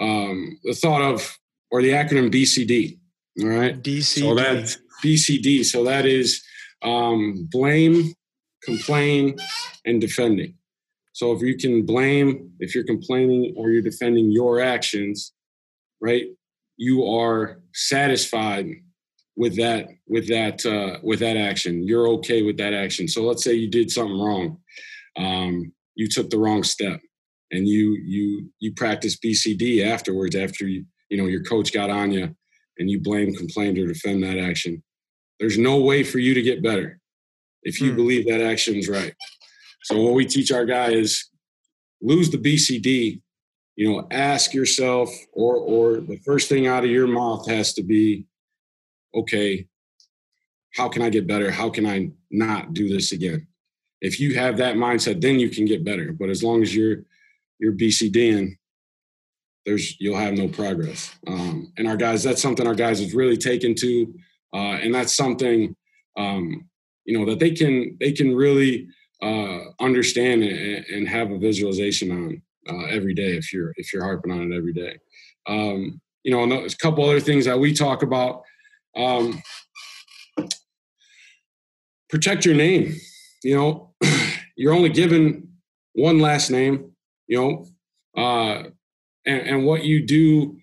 um, 0.00 0.58
the 0.64 0.74
thought 0.74 1.02
of 1.02 1.38
or 1.70 1.82
the 1.82 1.90
acronym 1.90 2.32
BCD. 2.32 2.98
All 3.42 3.48
right, 3.48 3.80
DCD. 3.82 4.20
So 4.20 4.34
that 4.34 4.76
BCD. 5.04 5.64
So 5.64 5.84
that 5.84 6.06
is 6.06 6.42
um, 6.82 7.48
blame, 7.50 8.14
complain, 8.62 9.36
and 9.84 10.00
defending. 10.00 10.54
So 11.12 11.32
if 11.32 11.42
you 11.42 11.56
can 11.56 11.86
blame, 11.86 12.50
if 12.58 12.74
you're 12.74 12.84
complaining 12.84 13.54
or 13.56 13.70
you're 13.70 13.82
defending 13.82 14.32
your 14.32 14.60
actions, 14.60 15.32
right, 16.00 16.26
you 16.76 17.06
are 17.06 17.60
satisfied 17.72 18.66
with 19.36 19.56
that 19.56 19.88
with 20.06 20.28
that 20.28 20.64
uh, 20.64 20.98
with 21.02 21.20
that 21.20 21.36
action. 21.36 21.86
You're 21.86 22.08
okay 22.08 22.42
with 22.42 22.56
that 22.58 22.74
action. 22.74 23.08
So 23.08 23.22
let's 23.22 23.42
say 23.42 23.54
you 23.54 23.68
did 23.68 23.90
something 23.90 24.18
wrong, 24.18 24.58
um, 25.16 25.72
you 25.94 26.08
took 26.08 26.30
the 26.30 26.38
wrong 26.38 26.62
step, 26.62 27.00
and 27.50 27.66
you 27.66 27.98
you 28.04 28.50
you 28.60 28.72
practice 28.74 29.18
BCD 29.18 29.84
afterwards 29.84 30.36
after 30.36 30.66
you 30.66 30.84
you 31.10 31.16
know 31.16 31.26
your 31.26 31.42
coach 31.42 31.72
got 31.72 31.90
on 31.90 32.12
you, 32.12 32.34
and 32.78 32.90
you 32.90 33.00
blame, 33.00 33.34
complained, 33.34 33.78
or 33.78 33.86
defend 33.86 34.22
that 34.22 34.38
action. 34.38 34.82
There's 35.40 35.58
no 35.58 35.78
way 35.78 36.04
for 36.04 36.18
you 36.18 36.34
to 36.34 36.42
get 36.42 36.62
better 36.62 37.00
if 37.64 37.80
you 37.80 37.90
hmm. 37.90 37.96
believe 37.96 38.26
that 38.26 38.40
action 38.40 38.76
is 38.76 38.88
right. 38.88 39.14
So 39.82 40.00
what 40.00 40.14
we 40.14 40.26
teach 40.26 40.52
our 40.52 40.64
guy 40.64 40.90
is 40.90 41.28
lose 42.00 42.30
the 42.30 42.38
BCD. 42.38 43.20
You 43.76 43.92
know, 43.92 44.06
ask 44.12 44.54
yourself, 44.54 45.10
or 45.32 45.56
or 45.56 45.96
the 45.96 46.20
first 46.24 46.48
thing 46.48 46.68
out 46.68 46.84
of 46.84 46.90
your 46.90 47.08
mouth 47.08 47.48
has 47.48 47.74
to 47.74 47.82
be 47.82 48.26
okay, 49.14 49.66
how 50.74 50.88
can 50.88 51.02
I 51.02 51.10
get 51.10 51.26
better? 51.26 51.50
How 51.50 51.70
can 51.70 51.86
I 51.86 52.10
not 52.30 52.74
do 52.74 52.88
this 52.88 53.12
again? 53.12 53.46
If 54.00 54.20
you 54.20 54.34
have 54.34 54.56
that 54.58 54.76
mindset, 54.76 55.20
then 55.20 55.38
you 55.38 55.48
can 55.48 55.64
get 55.64 55.84
better. 55.84 56.12
But 56.12 56.28
as 56.28 56.42
long 56.42 56.62
as 56.62 56.74
you're 56.74 57.04
you're 57.58 57.72
BCDing, 57.72 58.56
there's 59.64 59.98
you'll 60.00 60.18
have 60.18 60.34
no 60.34 60.48
progress. 60.48 61.14
Um, 61.26 61.72
and 61.78 61.88
our 61.88 61.96
guys, 61.96 62.22
that's 62.22 62.42
something 62.42 62.66
our 62.66 62.74
guys 62.74 63.00
have 63.00 63.14
really 63.14 63.36
taken 63.36 63.74
to, 63.76 64.14
uh, 64.52 64.78
and 64.82 64.94
that's 64.94 65.14
something 65.14 65.74
um, 66.16 66.68
you 67.04 67.18
know 67.18 67.24
that 67.26 67.38
they 67.38 67.52
can 67.52 67.96
they 68.00 68.12
can 68.12 68.34
really 68.34 68.88
uh, 69.22 69.60
understand 69.80 70.42
and, 70.42 70.84
and, 70.86 71.08
have 71.08 71.30
a 71.30 71.38
visualization 71.38 72.10
on 72.10 72.42
uh, 72.68 72.86
every 72.86 73.14
day 73.14 73.36
if 73.36 73.52
you're 73.52 73.72
if 73.76 73.92
you're 73.92 74.04
harping 74.04 74.32
on 74.32 74.52
it 74.52 74.56
every 74.56 74.72
day. 74.72 74.98
Um, 75.46 76.00
you 76.24 76.30
know, 76.30 76.42
a 76.42 76.68
couple 76.80 77.04
other 77.04 77.20
things 77.20 77.44
that 77.44 77.58
we 77.58 77.74
talk 77.74 78.02
about 78.02 78.42
um, 78.96 79.42
protect 82.08 82.44
your 82.44 82.54
name. 82.54 82.94
You 83.42 83.56
know, 83.56 83.94
you're 84.56 84.72
only 84.72 84.90
given 84.90 85.48
one 85.94 86.18
last 86.18 86.50
name. 86.50 86.92
You 87.26 87.38
know, 87.40 88.22
uh, 88.22 88.64
and, 89.26 89.40
and 89.48 89.64
what 89.64 89.84
you 89.84 90.06
do 90.06 90.58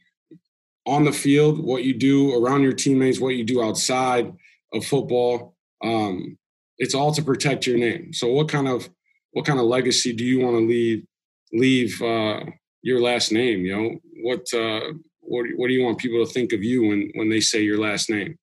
on 0.86 1.04
the 1.04 1.12
field, 1.12 1.64
what 1.64 1.84
you 1.84 1.94
do 1.94 2.34
around 2.36 2.64
your 2.64 2.74
teammates, 2.74 3.20
what 3.20 3.36
you 3.36 3.44
do 3.44 3.64
outside 3.64 4.34
of 4.74 4.86
football, 4.86 5.56
um, 5.84 6.38
it's 6.78 6.96
all 6.96 7.12
to 7.14 7.22
protect 7.22 7.68
your 7.68 7.78
name. 7.78 8.14
So, 8.14 8.28
what 8.32 8.50
kind 8.50 8.68
of 8.68 8.90
what 9.32 9.46
kind 9.46 9.60
of 9.60 9.66
legacy 9.66 10.14
do 10.14 10.24
you 10.24 10.40
want 10.40 10.58
to 10.58 10.68
leave 10.68 11.06
leave 11.54 12.02
uh, 12.02 12.42
your 12.82 13.02
last 13.02 13.32
name? 13.32 13.66
You 13.66 13.76
know, 13.76 14.00
what 14.24 14.46
uh, 14.54 14.94
what, 15.32 15.46
what 15.56 15.68
do 15.68 15.74
you 15.74 15.84
want 15.84 15.98
people 15.98 16.24
to 16.26 16.32
think 16.32 16.52
of 16.52 16.64
you 16.64 16.84
when 16.88 17.12
when 17.16 17.30
they 17.30 17.40
say 17.40 17.62
your 17.64 17.80
last 17.80 18.10
name? 18.10 18.38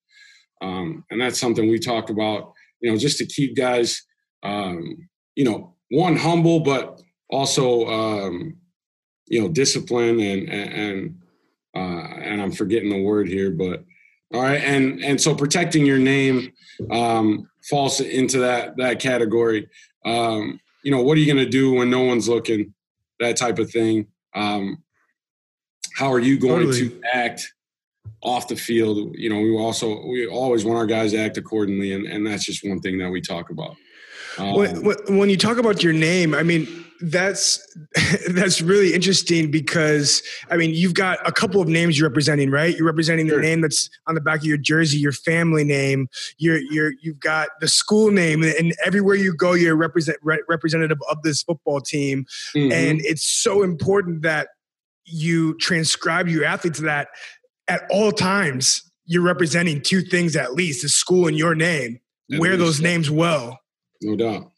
Um, 0.61 1.05
and 1.09 1.21
that's 1.21 1.39
something 1.39 1.69
we 1.69 1.79
talk 1.79 2.09
about, 2.09 2.51
you 2.81 2.91
know, 2.91 2.97
just 2.97 3.17
to 3.19 3.25
keep 3.25 3.55
guys, 3.55 4.01
um, 4.43 5.07
you 5.35 5.45
know, 5.45 5.75
one 5.91 6.17
humble, 6.17 6.59
but 6.59 7.01
also, 7.29 7.87
um, 7.87 8.57
you 9.27 9.41
know, 9.41 9.47
discipline 9.47 10.19
and 10.19 10.49
and 10.49 11.15
uh, 11.75 12.19
and 12.23 12.41
I'm 12.41 12.51
forgetting 12.51 12.89
the 12.89 13.03
word 13.03 13.27
here, 13.27 13.51
but 13.51 13.83
all 14.33 14.41
right, 14.41 14.61
and 14.61 15.03
and 15.03 15.21
so 15.21 15.35
protecting 15.35 15.85
your 15.85 15.99
name 15.99 16.51
um, 16.91 17.47
falls 17.69 18.01
into 18.01 18.39
that 18.39 18.77
that 18.77 18.99
category. 18.99 19.67
Um, 20.05 20.59
you 20.83 20.91
know, 20.91 21.01
what 21.01 21.17
are 21.17 21.19
you 21.19 21.31
going 21.31 21.45
to 21.45 21.49
do 21.49 21.73
when 21.73 21.89
no 21.89 22.01
one's 22.01 22.27
looking? 22.27 22.73
That 23.19 23.37
type 23.37 23.59
of 23.59 23.69
thing. 23.69 24.07
Um, 24.35 24.83
how 25.95 26.11
are 26.11 26.19
you 26.19 26.37
going 26.37 26.65
totally. 26.65 26.89
to 26.89 27.01
act 27.13 27.53
off 28.21 28.47
the 28.47 28.55
field? 28.55 29.15
You 29.15 29.29
know, 29.29 29.39
we 29.39 29.55
also 29.57 30.05
we 30.07 30.27
always 30.27 30.65
want 30.65 30.77
our 30.77 30.85
guys 30.85 31.11
to 31.11 31.19
act 31.19 31.37
accordingly, 31.37 31.93
and 31.93 32.05
and 32.05 32.25
that's 32.25 32.45
just 32.45 32.67
one 32.67 32.79
thing 32.79 32.97
that 32.99 33.09
we 33.09 33.21
talk 33.21 33.49
about. 33.49 33.75
Um, 34.37 34.55
when, 34.55 35.17
when 35.17 35.29
you 35.29 35.37
talk 35.37 35.57
about 35.57 35.83
your 35.83 35.93
name, 35.93 36.33
I 36.33 36.43
mean 36.43 36.85
that's 37.01 37.65
that's 38.29 38.61
really 38.61 38.93
interesting 38.93 39.49
because 39.51 40.21
I 40.49 40.57
mean 40.57 40.71
you've 40.73 40.93
got 40.93 41.25
a 41.27 41.31
couple 41.31 41.61
of 41.61 41.67
names 41.67 41.97
you're 41.97 42.09
representing, 42.09 42.51
right? 42.51 42.75
You're 42.75 42.85
representing 42.85 43.27
the 43.27 43.37
name 43.37 43.61
that's 43.61 43.89
on 44.07 44.15
the 44.15 44.21
back 44.21 44.39
of 44.39 44.45
your 44.45 44.57
jersey, 44.57 44.97
your 44.97 45.11
family 45.11 45.63
name. 45.63 46.07
You're 46.37 46.57
you're 46.57 46.93
you've 47.01 47.19
got 47.19 47.49
the 47.61 47.67
school 47.67 48.11
name, 48.11 48.43
and 48.43 48.73
everywhere 48.85 49.15
you 49.15 49.33
go, 49.33 49.53
you're 49.53 49.75
represent 49.75 50.17
re- 50.21 50.43
representative 50.47 50.99
of 51.09 51.21
this 51.23 51.43
football 51.43 51.81
team, 51.81 52.25
mm-hmm. 52.55 52.71
and 52.71 53.01
it's 53.01 53.23
so 53.23 53.63
important 53.63 54.21
that 54.23 54.49
you 55.09 55.57
transcribe 55.57 56.27
your 56.27 56.45
athletes 56.45 56.79
that 56.79 57.09
at 57.67 57.83
all 57.89 58.11
times 58.11 58.83
you're 59.05 59.23
representing 59.23 59.81
two 59.81 60.01
things 60.01 60.35
at 60.35 60.53
least: 60.53 60.81
the 60.83 60.89
school 60.89 61.27
and 61.27 61.37
your 61.37 61.55
name. 61.55 61.99
At 62.31 62.39
Wear 62.39 62.57
those 62.57 62.79
names 62.79 63.09
well. 63.09 63.59
No 64.01 64.15
doubt 64.15 64.51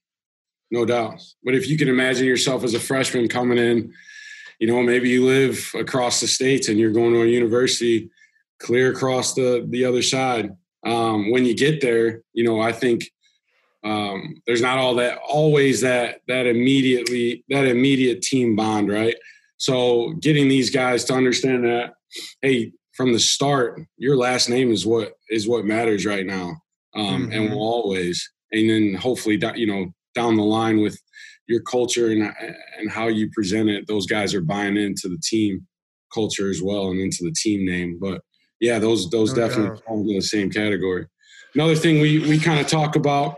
no 0.72 0.86
doubt. 0.86 1.22
But 1.44 1.54
if 1.54 1.70
you 1.70 1.78
can 1.78 1.90
imagine 1.90 2.26
yourself 2.26 2.64
as 2.64 2.74
a 2.74 2.80
freshman 2.80 3.28
coming 3.28 3.58
in, 3.58 3.94
you 4.60 4.68
know, 4.68 4.82
maybe 4.82 5.10
you 5.10 5.26
live 5.26 5.70
across 5.78 6.22
the 6.22 6.28
states 6.28 6.70
and 6.70 6.80
you're 6.80 6.92
going 6.92 7.14
to 7.14 7.24
a 7.24 7.26
university 7.26 8.10
clear 8.60 8.92
across 8.92 9.34
the 9.34 9.68
the 9.70 9.86
other 9.86 10.02
side. 10.02 10.56
Um, 10.86 11.32
when 11.32 11.46
you 11.46 11.56
get 11.56 11.82
there, 11.82 12.22
you 12.34 12.44
know, 12.44 12.62
I 12.62 12.72
think 12.72 13.12
um, 13.84 14.42
there's 14.48 14.62
not 14.62 14.78
all 14.78 14.96
that 14.96 15.18
always 15.18 15.82
that 15.82 16.22
that 16.28 16.46
immediately 16.46 17.44
that 17.50 17.66
immediate 17.66 18.22
team 18.22 18.56
bond, 18.56 18.90
right? 18.90 19.16
So 19.62 20.14
getting 20.14 20.48
these 20.48 20.72
guys 20.72 21.04
to 21.06 21.14
understand 21.14 21.66
that, 21.66 21.94
hey, 22.42 22.72
from 22.94 23.14
the 23.14 23.20
start, 23.20 23.80
your 23.96 24.18
last 24.18 24.50
name 24.50 24.72
is 24.72 24.88
what 24.88 25.14
is 25.30 25.48
what 25.48 25.66
matters 25.66 26.04
right 26.04 26.26
now, 26.26 26.56
um, 26.96 27.28
mm-hmm. 27.28 27.32
and 27.32 27.52
will 27.52 27.60
always. 27.60 28.28
And 28.52 28.68
then 28.68 28.96
hopefully, 28.96 29.40
you 29.54 29.68
know, 29.68 29.94
down 30.16 30.36
the 30.36 30.44
line 30.44 30.82
with 30.82 31.00
your 31.48 31.62
culture 31.62 32.08
and 32.08 32.34
and 32.80 32.90
how 32.90 33.08
you 33.08 33.30
present 33.30 33.70
it, 33.70 33.86
those 33.86 34.08
guys 34.08 34.34
are 34.34 34.42
buying 34.42 34.78
into 34.78 35.08
the 35.08 35.22
team 35.24 35.68
culture 36.12 36.50
as 36.50 36.64
well 36.64 36.90
and 36.90 37.00
into 37.00 37.20
the 37.22 37.36
team 37.38 37.64
name. 37.64 38.00
But 38.02 38.22
yeah, 38.62 38.80
those 38.80 39.12
those 39.12 39.36
no 39.36 39.48
definitely 39.48 39.80
fall 39.86 40.00
in 40.10 40.16
the 40.16 40.22
same 40.22 40.50
category. 40.50 41.06
Another 41.54 41.76
thing 41.76 42.02
we 42.02 42.18
we 42.28 42.40
kind 42.40 42.60
of 42.60 42.66
talk 42.66 42.96
about 42.96 43.36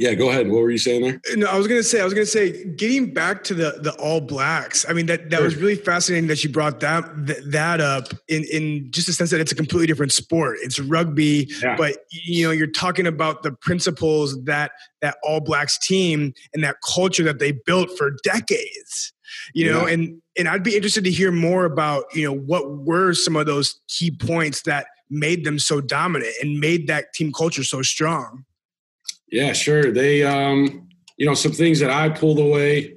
yeah, 0.00 0.14
go 0.14 0.30
ahead. 0.30 0.48
What 0.48 0.62
were 0.62 0.70
you 0.70 0.78
saying 0.78 1.02
there? 1.02 1.20
No, 1.36 1.46
I 1.46 1.58
was 1.58 1.68
gonna 1.68 1.82
say, 1.82 2.00
I 2.00 2.04
was 2.04 2.14
gonna 2.14 2.24
say, 2.24 2.64
getting 2.74 3.12
back 3.12 3.44
to 3.44 3.54
the 3.54 3.78
the 3.82 3.92
All 4.00 4.22
Blacks. 4.22 4.86
I 4.88 4.94
mean, 4.94 5.04
that 5.06 5.28
that 5.28 5.36
sure. 5.36 5.44
was 5.44 5.56
really 5.56 5.76
fascinating 5.76 6.26
that 6.28 6.42
you 6.42 6.48
brought 6.48 6.80
that 6.80 7.04
that 7.50 7.82
up 7.82 8.08
in 8.26 8.44
in 8.50 8.90
just 8.90 9.10
a 9.10 9.12
sense 9.12 9.30
that 9.30 9.40
it's 9.40 9.52
a 9.52 9.54
completely 9.54 9.86
different 9.86 10.12
sport. 10.12 10.56
It's 10.62 10.80
rugby, 10.80 11.50
yeah. 11.62 11.76
but 11.76 11.98
you 12.10 12.46
know, 12.46 12.50
you're 12.50 12.66
talking 12.66 13.06
about 13.06 13.42
the 13.42 13.52
principles 13.52 14.42
that 14.44 14.72
that 15.02 15.18
All 15.22 15.40
Blacks 15.40 15.78
team 15.78 16.32
and 16.54 16.64
that 16.64 16.76
culture 16.82 17.22
that 17.24 17.38
they 17.38 17.52
built 17.52 17.90
for 17.98 18.12
decades. 18.24 19.12
You 19.52 19.70
know, 19.70 19.86
yeah. 19.86 19.92
and 19.92 20.22
and 20.38 20.48
I'd 20.48 20.64
be 20.64 20.76
interested 20.76 21.04
to 21.04 21.10
hear 21.10 21.30
more 21.30 21.66
about 21.66 22.04
you 22.14 22.24
know 22.24 22.34
what 22.34 22.70
were 22.86 23.12
some 23.12 23.36
of 23.36 23.44
those 23.44 23.78
key 23.86 24.10
points 24.10 24.62
that 24.62 24.86
made 25.10 25.44
them 25.44 25.58
so 25.58 25.82
dominant 25.82 26.32
and 26.40 26.58
made 26.58 26.86
that 26.86 27.12
team 27.12 27.32
culture 27.32 27.64
so 27.64 27.82
strong. 27.82 28.44
Yeah, 29.30 29.52
sure. 29.52 29.92
They, 29.92 30.22
um, 30.22 30.88
you 31.16 31.26
know, 31.26 31.34
some 31.34 31.52
things 31.52 31.80
that 31.80 31.90
I 31.90 32.08
pulled 32.08 32.38
away 32.38 32.96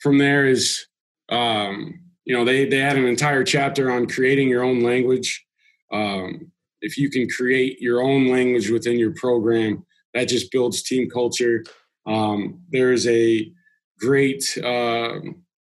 from 0.00 0.18
there 0.18 0.46
is, 0.46 0.86
um, 1.28 2.00
you 2.24 2.34
know, 2.34 2.44
they 2.44 2.64
they 2.66 2.78
had 2.78 2.96
an 2.96 3.06
entire 3.06 3.44
chapter 3.44 3.90
on 3.90 4.06
creating 4.06 4.48
your 4.48 4.64
own 4.64 4.82
language. 4.82 5.44
Um, 5.92 6.50
if 6.80 6.96
you 6.96 7.10
can 7.10 7.28
create 7.28 7.80
your 7.80 8.02
own 8.02 8.28
language 8.28 8.70
within 8.70 8.98
your 8.98 9.12
program, 9.14 9.84
that 10.14 10.28
just 10.28 10.50
builds 10.50 10.82
team 10.82 11.08
culture. 11.10 11.64
Um, 12.06 12.60
there 12.70 12.92
is 12.92 13.06
a 13.06 13.50
great 13.98 14.58
uh, 14.62 15.20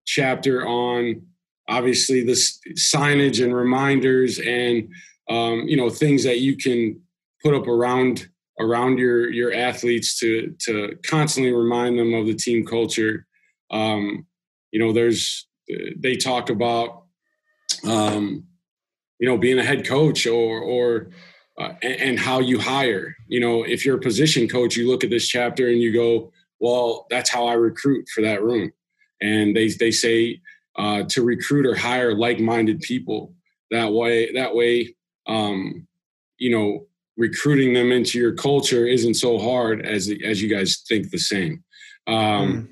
chapter 0.06 0.68
on 0.68 1.22
obviously 1.68 2.24
this 2.24 2.60
signage 2.75 3.44
and 3.44 3.56
reminders 3.56 4.39
and 4.39 4.89
um, 5.30 5.68
you 5.68 5.78
know 5.78 5.89
things 5.89 6.24
that 6.24 6.39
you 6.39 6.58
can 6.58 7.00
put 7.44 7.54
up 7.54 7.68
around 7.68 8.28
around 8.60 8.98
your 8.98 9.32
your 9.32 9.54
athletes 9.54 10.20
to 10.20 10.56
to 10.60 10.98
constantly 11.06 11.54
remind 11.54 11.98
them 11.98 12.13
of 12.13 12.28
the 12.28 12.36
team 12.36 12.66
culture. 12.66 13.25
Um, 13.72 14.25
you 14.72 14.80
know, 14.80 14.94
there's 14.94 15.48
they 15.98 16.16
talk 16.16 16.50
about 16.50 17.04
um, 17.88 18.46
you 19.20 19.28
know 19.28 19.38
being 19.38 19.60
a 19.60 19.63
head 19.63 19.86
coach 19.86 20.28
or 20.28 20.60
or 20.60 21.10
uh, 21.60 21.74
and, 21.82 22.18
how 22.18 22.39
you 22.39 22.58
hire. 22.58 23.16
You 23.28 23.42
know, 23.42 23.63
if 23.63 23.86
you're 23.86 23.98
a 23.98 24.01
position 24.01 24.48
coach, 24.48 24.78
you 24.78 24.88
look 24.88 25.04
at 25.04 25.10
this 25.10 25.28
chapter 25.28 25.68
and 25.68 25.82
you 25.82 25.92
go, 25.92 26.32
well, 26.60 27.06
that's 27.10 27.30
how 27.30 27.48
I 27.48 27.54
recruit 27.54 28.08
for 28.13 28.22
that 28.22 28.42
room. 28.42 28.72
And 29.22 29.56
they 29.56 29.68
they 29.70 29.92
say 29.92 30.39
uh, 30.78 31.04
to 31.10 31.24
recruit 31.24 31.66
or 31.66 31.75
hire 31.75 32.16
like-minded 32.16 32.80
people. 32.80 33.34
That 33.72 33.92
way, 33.92 34.32
that 34.34 34.56
way, 34.56 34.96
um, 35.28 35.86
you 36.38 36.50
know, 36.58 36.88
recruiting 37.20 37.74
them 37.74 37.92
into 37.92 38.18
your 38.18 38.34
culture 38.34 38.88
isn't 38.88 39.16
so 39.16 39.38
hard 39.38 39.86
as 39.86 40.12
as 40.26 40.42
you 40.42 40.50
guys 40.50 40.84
think 40.88 41.12
the 41.12 41.20
same. 41.20 41.64
Um, 42.08 42.16
mm. 42.16 42.68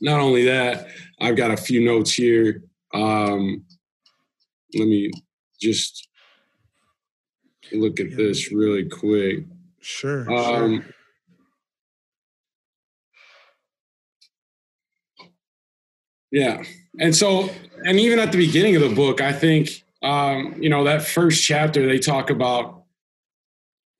Not 0.00 0.18
only 0.18 0.44
that, 0.46 0.88
I've 1.20 1.36
got 1.36 1.52
a 1.52 1.56
few 1.56 1.84
notes 1.84 2.12
here. 2.12 2.64
Um, 2.92 3.64
let 4.74 4.88
me 4.88 5.12
just 5.60 6.08
look 7.72 8.00
at 8.00 8.16
this 8.16 8.50
really 8.50 8.88
quick. 8.88 9.44
Sure. 9.80 10.28
Um, 10.32 10.82
sure. 10.82 10.94
Yeah. 16.32 16.62
And 16.98 17.14
so, 17.14 17.50
and 17.84 18.00
even 18.00 18.18
at 18.18 18.32
the 18.32 18.38
beginning 18.38 18.74
of 18.74 18.82
the 18.82 18.94
book, 18.94 19.20
I 19.20 19.32
think, 19.32 19.84
um, 20.02 20.56
you 20.58 20.70
know, 20.70 20.82
that 20.84 21.02
first 21.02 21.44
chapter, 21.44 21.86
they 21.86 21.98
talk 21.98 22.30
about 22.30 22.81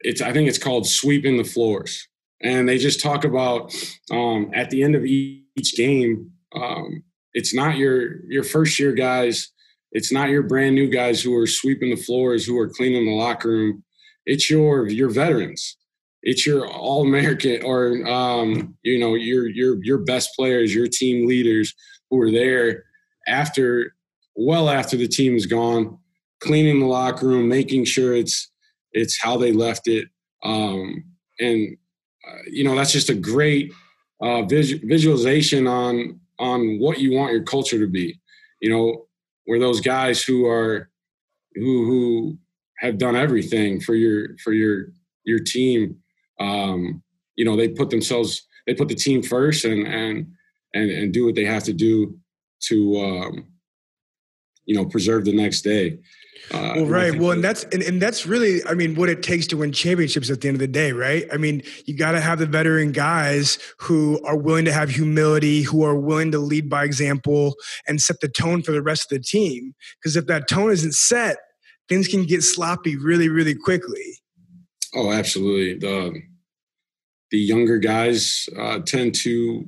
it's 0.02 0.20
I 0.20 0.32
think 0.32 0.48
it's 0.48 0.58
called 0.58 0.86
sweeping 0.86 1.36
the 1.36 1.44
floors, 1.44 2.06
and 2.40 2.68
they 2.68 2.78
just 2.78 3.00
talk 3.00 3.24
about 3.24 3.74
um, 4.10 4.50
at 4.54 4.70
the 4.70 4.82
end 4.82 4.94
of 4.94 5.04
each 5.04 5.74
game. 5.76 6.30
Um, 6.54 7.02
it's 7.34 7.54
not 7.54 7.76
your 7.76 8.24
your 8.30 8.44
first 8.44 8.78
year 8.78 8.92
guys. 8.92 9.50
It's 9.92 10.12
not 10.12 10.30
your 10.30 10.42
brand 10.42 10.74
new 10.74 10.88
guys 10.88 11.22
who 11.22 11.36
are 11.36 11.46
sweeping 11.46 11.90
the 11.90 12.02
floors, 12.02 12.46
who 12.46 12.58
are 12.58 12.68
cleaning 12.68 13.04
the 13.04 13.14
locker 13.14 13.48
room. 13.48 13.84
It's 14.26 14.50
your 14.50 14.88
your 14.88 15.10
veterans. 15.10 15.76
It's 16.22 16.46
your 16.46 16.66
all 16.68 17.02
American 17.02 17.62
or 17.64 18.06
um, 18.06 18.76
you 18.82 18.98
know 18.98 19.14
your 19.14 19.48
your 19.48 19.82
your 19.84 19.98
best 19.98 20.30
players, 20.36 20.74
your 20.74 20.86
team 20.86 21.26
leaders 21.26 21.74
who 22.10 22.20
are 22.20 22.30
there 22.30 22.84
after 23.26 23.94
well 24.36 24.68
after 24.68 24.96
the 24.96 25.08
team 25.08 25.36
is 25.36 25.46
gone, 25.46 25.98
cleaning 26.40 26.80
the 26.80 26.86
locker 26.86 27.26
room, 27.26 27.48
making 27.48 27.84
sure 27.84 28.14
it's 28.14 28.51
it's 28.92 29.20
how 29.20 29.36
they 29.36 29.52
left 29.52 29.88
it. 29.88 30.08
Um, 30.44 31.04
and 31.40 31.76
uh, 32.28 32.42
you 32.50 32.64
know 32.64 32.74
that's 32.76 32.92
just 32.92 33.10
a 33.10 33.14
great 33.14 33.72
uh, 34.20 34.42
vis- 34.42 34.80
visualization 34.84 35.66
on 35.66 36.20
on 36.38 36.78
what 36.78 36.98
you 36.98 37.12
want 37.12 37.32
your 37.32 37.44
culture 37.44 37.78
to 37.78 37.86
be. 37.86 38.20
You 38.60 38.70
know, 38.70 39.06
where 39.44 39.58
those 39.58 39.80
guys 39.80 40.22
who 40.22 40.46
are 40.46 40.90
who 41.54 41.84
who 41.84 42.38
have 42.78 42.98
done 42.98 43.16
everything 43.16 43.80
for 43.80 43.94
your 43.94 44.36
for 44.38 44.52
your 44.52 44.88
your 45.24 45.38
team. 45.38 45.96
Um, 46.40 47.02
you 47.36 47.44
know, 47.44 47.56
they 47.56 47.68
put 47.68 47.90
themselves 47.90 48.46
they 48.66 48.74
put 48.74 48.88
the 48.88 48.94
team 48.94 49.22
first 49.22 49.64
and 49.64 49.86
and 49.86 50.26
and 50.74 50.90
and 50.90 51.12
do 51.12 51.26
what 51.26 51.34
they 51.34 51.44
have 51.44 51.64
to 51.64 51.72
do 51.72 52.18
to 52.60 53.00
um, 53.00 53.46
you 54.64 54.74
know 54.74 54.84
preserve 54.84 55.24
the 55.24 55.34
next 55.34 55.62
day. 55.62 55.98
Uh, 56.50 56.72
well, 56.76 56.86
right. 56.86 57.18
Well, 57.18 57.30
and 57.30 57.44
that's 57.44 57.64
and, 57.64 57.82
and 57.82 58.00
that's 58.00 58.26
really, 58.26 58.64
I 58.64 58.74
mean, 58.74 58.94
what 58.94 59.08
it 59.08 59.22
takes 59.22 59.46
to 59.48 59.56
win 59.58 59.72
championships 59.72 60.30
at 60.30 60.40
the 60.40 60.48
end 60.48 60.56
of 60.56 60.60
the 60.60 60.66
day, 60.66 60.92
right? 60.92 61.24
I 61.32 61.36
mean, 61.36 61.62
you 61.86 61.96
got 61.96 62.12
to 62.12 62.20
have 62.20 62.38
the 62.38 62.46
veteran 62.46 62.92
guys 62.92 63.58
who 63.78 64.20
are 64.24 64.36
willing 64.36 64.64
to 64.64 64.72
have 64.72 64.90
humility, 64.90 65.62
who 65.62 65.84
are 65.84 65.94
willing 65.94 66.30
to 66.32 66.38
lead 66.38 66.68
by 66.68 66.84
example, 66.84 67.54
and 67.86 68.00
set 68.00 68.20
the 68.20 68.28
tone 68.28 68.62
for 68.62 68.72
the 68.72 68.82
rest 68.82 69.10
of 69.10 69.18
the 69.18 69.24
team. 69.24 69.74
Because 70.00 70.16
if 70.16 70.26
that 70.26 70.48
tone 70.48 70.70
isn't 70.72 70.94
set, 70.94 71.36
things 71.88 72.08
can 72.08 72.24
get 72.24 72.42
sloppy 72.42 72.96
really, 72.96 73.28
really 73.28 73.54
quickly. 73.54 74.18
Oh, 74.94 75.12
absolutely. 75.12 75.78
The 75.78 76.20
the 77.30 77.38
younger 77.38 77.78
guys 77.78 78.48
uh, 78.58 78.80
tend 78.80 79.14
to 79.16 79.64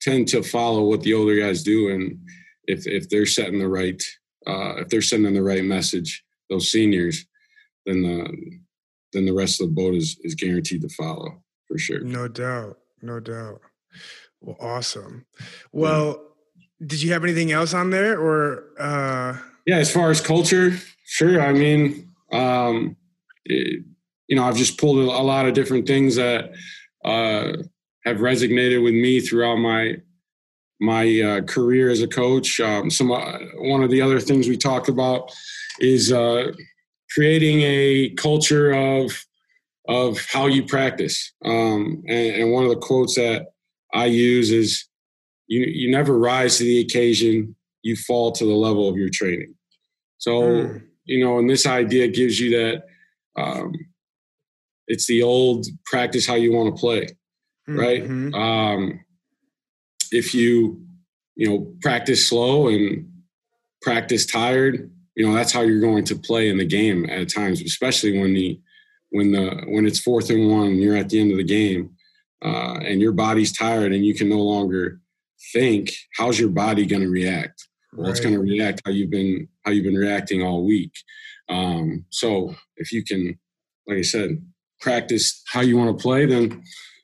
tend 0.00 0.28
to 0.28 0.42
follow 0.42 0.84
what 0.84 1.02
the 1.02 1.14
older 1.14 1.38
guys 1.38 1.62
do, 1.62 1.90
and 1.90 2.18
if 2.66 2.86
if 2.86 3.08
they're 3.08 3.26
setting 3.26 3.58
the 3.58 3.68
right 3.68 4.02
uh, 4.46 4.74
if 4.78 4.88
they're 4.88 5.02
sending 5.02 5.34
the 5.34 5.42
right 5.42 5.64
message, 5.64 6.24
those 6.48 6.70
seniors, 6.70 7.26
then 7.86 8.02
the 8.02 8.60
then 9.12 9.26
the 9.26 9.32
rest 9.32 9.60
of 9.60 9.68
the 9.68 9.74
boat 9.74 9.94
is 9.94 10.18
is 10.22 10.34
guaranteed 10.34 10.82
to 10.82 10.88
follow 10.88 11.42
for 11.66 11.78
sure. 11.78 12.00
No 12.00 12.28
doubt, 12.28 12.78
no 13.02 13.20
doubt. 13.20 13.60
Well, 14.40 14.56
awesome. 14.60 15.26
Well, 15.72 16.32
yeah. 16.56 16.86
did 16.86 17.02
you 17.02 17.12
have 17.12 17.24
anything 17.24 17.52
else 17.52 17.74
on 17.74 17.90
there, 17.90 18.18
or? 18.18 18.64
Uh... 18.78 19.38
Yeah, 19.66 19.76
as 19.76 19.92
far 19.92 20.10
as 20.10 20.20
culture, 20.20 20.76
sure. 21.04 21.40
I 21.40 21.52
mean, 21.52 22.08
um, 22.32 22.96
it, 23.44 23.84
you 24.28 24.36
know, 24.36 24.44
I've 24.44 24.56
just 24.56 24.78
pulled 24.78 24.98
a, 24.98 25.02
a 25.02 25.22
lot 25.22 25.46
of 25.46 25.54
different 25.54 25.86
things 25.86 26.16
that 26.16 26.52
uh, 27.04 27.52
have 28.04 28.18
resonated 28.18 28.82
with 28.82 28.94
me 28.94 29.20
throughout 29.20 29.56
my 29.56 29.96
my 30.80 31.20
uh, 31.20 31.40
career 31.42 31.90
as 31.90 32.02
a 32.02 32.08
coach. 32.08 32.58
Um, 32.58 32.90
some 32.90 33.12
uh, 33.12 33.38
one 33.58 33.82
of 33.82 33.90
the 33.90 34.00
other 34.00 34.18
things 34.18 34.48
we 34.48 34.56
talked 34.56 34.88
about 34.88 35.30
is 35.78 36.10
uh, 36.10 36.52
creating 37.12 37.60
a 37.62 38.10
culture 38.16 38.72
of 38.72 39.24
of 39.88 40.24
how 40.26 40.46
you 40.46 40.64
practice. 40.64 41.32
Um, 41.44 42.02
and, 42.06 42.42
and, 42.42 42.52
one 42.52 42.64
of 42.64 42.70
the 42.70 42.76
quotes 42.76 43.16
that 43.16 43.46
I 43.92 44.06
use 44.06 44.50
is, 44.50 44.86
"You 45.46 45.60
you 45.66 45.90
never 45.90 46.18
rise 46.18 46.58
to 46.58 46.64
the 46.64 46.80
occasion; 46.80 47.56
you 47.82 47.96
fall 47.96 48.32
to 48.32 48.44
the 48.44 48.54
level 48.54 48.88
of 48.88 48.96
your 48.96 49.10
training." 49.10 49.54
So 50.18 50.40
mm. 50.40 50.82
you 51.04 51.24
know, 51.24 51.38
and 51.38 51.48
this 51.48 51.66
idea 51.66 52.08
gives 52.08 52.40
you 52.40 52.50
that. 52.50 52.82
Um, 53.36 53.72
it's 54.86 55.06
the 55.06 55.22
old 55.22 55.66
practice 55.86 56.26
how 56.26 56.34
you 56.34 56.52
want 56.52 56.74
to 56.74 56.80
play, 56.80 57.06
right? 57.68 58.02
Mm-hmm. 58.02 58.34
Um, 58.34 59.00
if 60.10 60.34
you 60.34 60.80
you 61.36 61.48
know 61.48 61.72
practice 61.80 62.28
slow 62.28 62.68
and 62.68 63.08
practice 63.82 64.26
tired 64.26 64.90
you 65.16 65.26
know 65.26 65.34
that's 65.34 65.52
how 65.52 65.60
you're 65.62 65.80
going 65.80 66.04
to 66.04 66.16
play 66.16 66.48
in 66.48 66.58
the 66.58 66.66
game 66.66 67.08
at 67.08 67.32
times 67.32 67.60
especially 67.62 68.18
when 68.18 68.34
the 68.34 68.60
when 69.10 69.32
the 69.32 69.64
when 69.68 69.86
it's 69.86 70.00
fourth 70.00 70.30
and 70.30 70.50
one 70.50 70.76
you're 70.76 70.96
at 70.96 71.08
the 71.08 71.20
end 71.20 71.30
of 71.30 71.38
the 71.38 71.44
game 71.44 71.90
uh, 72.44 72.78
and 72.84 73.00
your 73.00 73.12
body's 73.12 73.56
tired 73.56 73.92
and 73.92 74.04
you 74.04 74.14
can 74.14 74.28
no 74.28 74.38
longer 74.38 75.00
think 75.52 75.90
how's 76.16 76.38
your 76.38 76.48
body 76.48 76.86
going 76.86 77.02
to 77.02 77.08
react? 77.08 77.66
Well 77.92 78.04
right. 78.04 78.10
it's 78.10 78.20
going 78.20 78.34
to 78.34 78.40
react? 78.40 78.82
How 78.84 78.92
you've 78.92 79.10
been 79.10 79.48
how 79.64 79.72
you've 79.72 79.84
been 79.84 79.94
reacting 79.94 80.42
all 80.42 80.64
week? 80.64 80.92
Um, 81.48 82.04
so 82.10 82.54
if 82.76 82.92
you 82.92 83.04
can 83.04 83.38
like 83.86 83.98
i 83.98 84.02
said 84.02 84.42
practice 84.80 85.42
how 85.46 85.60
you 85.60 85.76
want 85.76 85.96
to 85.96 86.00
play 86.00 86.24
then 86.24 86.62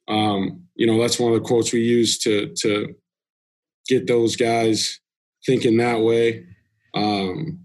um, 0.09 0.63
you 0.75 0.87
know 0.87 1.01
that's 1.01 1.19
one 1.19 1.33
of 1.33 1.39
the 1.39 1.47
quotes 1.47 1.73
we 1.73 1.81
use 1.81 2.19
to 2.19 2.53
to 2.57 2.95
get 3.89 4.07
those 4.07 4.37
guys 4.37 5.01
thinking 5.45 5.77
that 5.77 6.01
way. 6.01 6.45
Um, 6.95 7.61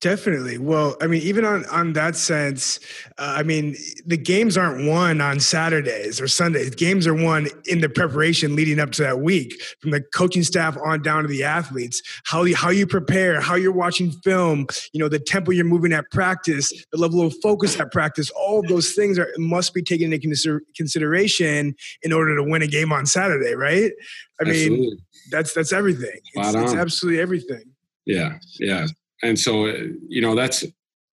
Definitely. 0.00 0.58
Well, 0.58 0.96
I 1.00 1.06
mean, 1.06 1.22
even 1.22 1.44
on 1.44 1.64
on 1.66 1.92
that 1.94 2.16
sense, 2.16 2.80
uh, 3.18 3.34
I 3.38 3.42
mean, 3.42 3.76
the 4.06 4.16
games 4.16 4.56
aren't 4.56 4.86
won 4.86 5.20
on 5.20 5.40
Saturdays 5.40 6.20
or 6.20 6.28
Sundays. 6.28 6.74
Games 6.74 7.06
are 7.06 7.14
won 7.14 7.48
in 7.66 7.80
the 7.80 7.88
preparation 7.88 8.56
leading 8.56 8.80
up 8.80 8.92
to 8.92 9.02
that 9.02 9.20
week, 9.20 9.60
from 9.80 9.90
the 9.90 10.02
coaching 10.14 10.42
staff 10.42 10.76
on 10.84 11.02
down 11.02 11.22
to 11.22 11.28
the 11.28 11.44
athletes. 11.44 12.02
How 12.24 12.44
you, 12.44 12.56
how 12.56 12.70
you 12.70 12.86
prepare, 12.86 13.40
how 13.40 13.54
you're 13.54 13.72
watching 13.72 14.10
film, 14.10 14.66
you 14.92 15.00
know, 15.00 15.08
the 15.08 15.18
tempo 15.18 15.52
you're 15.52 15.64
moving 15.64 15.92
at 15.92 16.10
practice, 16.10 16.72
the 16.92 16.98
level 16.98 17.20
of 17.22 17.34
focus 17.42 17.78
at 17.80 17.92
practice. 17.92 18.30
All 18.30 18.60
of 18.60 18.66
those 18.66 18.92
things 18.92 19.18
are 19.18 19.28
must 19.38 19.74
be 19.74 19.82
taken 19.82 20.12
into 20.12 20.60
consideration 20.76 21.74
in 22.02 22.12
order 22.12 22.36
to 22.36 22.42
win 22.42 22.62
a 22.62 22.66
game 22.66 22.92
on 22.92 23.06
Saturday, 23.06 23.54
right? 23.54 23.92
I 24.40 24.48
Absolutely. 24.48 24.78
mean, 24.78 24.98
that's 25.30 25.54
that's 25.54 25.72
everything. 25.72 26.20
It's, 26.34 26.54
it's 26.54 26.74
absolutely 26.74 27.20
everything. 27.20 27.64
Yeah, 28.04 28.38
yeah 28.58 28.86
and 29.22 29.38
so 29.38 29.66
you 30.08 30.20
know 30.20 30.34
that's 30.34 30.64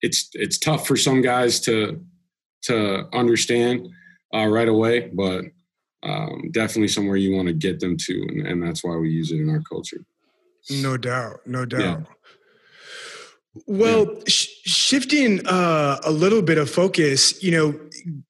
it's 0.02 0.30
it's 0.34 0.58
tough 0.58 0.88
for 0.88 0.98
some 0.98 1.22
guys 1.22 1.60
to 1.62 2.04
to 2.64 3.08
understand 3.14 3.88
uh, 4.34 4.46
right 4.48 4.68
away, 4.68 5.10
but 5.14 5.46
um, 6.04 6.50
definitely 6.52 6.88
somewhere 6.88 7.18
you 7.18 7.36
want 7.36 7.48
to 7.48 7.54
get 7.54 7.80
them 7.80 7.98
to, 7.98 8.26
and, 8.30 8.48
and, 8.48 8.64
that's 8.64 8.84
why 8.84 8.96
we 8.96 9.10
use 9.10 9.32
it 9.32 9.38
in 9.38 9.50
our 9.50 9.62
culture. 9.62 10.04
No 10.70 10.98
doubt, 10.98 11.42
no 11.46 11.66
doubt. 11.66 11.80
Yeah. 12.00 13.62
Well, 13.68 14.06
yeah. 14.06 14.24
sh- 14.28 14.50
shifting 14.64 15.46
uh, 15.46 16.00
a 16.04 16.12
little 16.12 16.42
bit 16.42 16.58
of 16.58 16.70
focus, 16.70 17.44
you 17.44 17.52
know, 17.52 17.80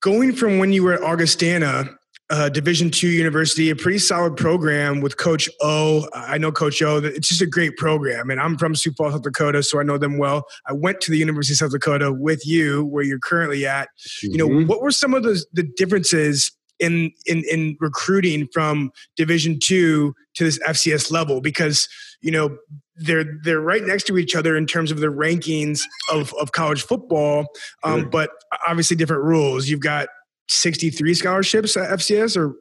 going 0.00 0.34
from 0.34 0.58
when 0.58 0.72
you 0.72 0.82
were 0.82 0.94
at 0.94 1.02
Augustana 1.02 1.96
uh, 2.32 2.48
Division 2.48 2.90
two 2.90 3.08
university, 3.08 3.68
a 3.68 3.76
pretty 3.76 3.98
solid 3.98 4.38
program 4.38 5.02
with 5.02 5.18
Coach 5.18 5.50
O. 5.60 6.08
I 6.14 6.38
know 6.38 6.50
Coach 6.50 6.80
O. 6.80 6.96
It's 6.96 7.28
just 7.28 7.42
a 7.42 7.46
great 7.46 7.76
program, 7.76 8.30
and 8.30 8.40
I'm 8.40 8.56
from 8.56 8.74
Sioux 8.74 8.92
Falls, 8.96 9.12
South 9.12 9.22
Dakota, 9.22 9.62
so 9.62 9.78
I 9.78 9.82
know 9.82 9.98
them 9.98 10.16
well. 10.16 10.44
I 10.66 10.72
went 10.72 11.02
to 11.02 11.10
the 11.10 11.18
University 11.18 11.52
of 11.52 11.58
South 11.58 11.72
Dakota 11.72 12.10
with 12.10 12.46
you, 12.46 12.86
where 12.86 13.04
you're 13.04 13.18
currently 13.18 13.66
at. 13.66 13.88
Mm-hmm. 13.98 14.32
You 14.32 14.38
know, 14.38 14.48
mm-hmm. 14.48 14.66
what 14.66 14.80
were 14.80 14.90
some 14.90 15.12
of 15.12 15.24
the 15.24 15.44
the 15.52 15.62
differences 15.62 16.50
in 16.78 17.12
in 17.26 17.44
in 17.50 17.76
recruiting 17.80 18.48
from 18.50 18.92
Division 19.14 19.58
two 19.62 20.14
to 20.34 20.44
this 20.44 20.58
FCS 20.60 21.12
level? 21.12 21.42
Because 21.42 21.86
you 22.22 22.30
know 22.30 22.56
they're 22.96 23.26
they're 23.42 23.60
right 23.60 23.84
next 23.84 24.04
to 24.04 24.16
each 24.16 24.34
other 24.34 24.56
in 24.56 24.64
terms 24.64 24.90
of 24.90 25.00
the 25.00 25.08
rankings 25.08 25.82
of 26.10 26.32
of 26.40 26.52
college 26.52 26.82
football, 26.82 27.44
um, 27.84 28.08
but 28.08 28.30
obviously 28.66 28.96
different 28.96 29.22
rules. 29.22 29.68
You've 29.68 29.80
got 29.80 30.08
63 30.48 31.14
scholarships 31.14 31.76
at 31.76 31.90
FCS 31.90 32.36
or. 32.36 32.54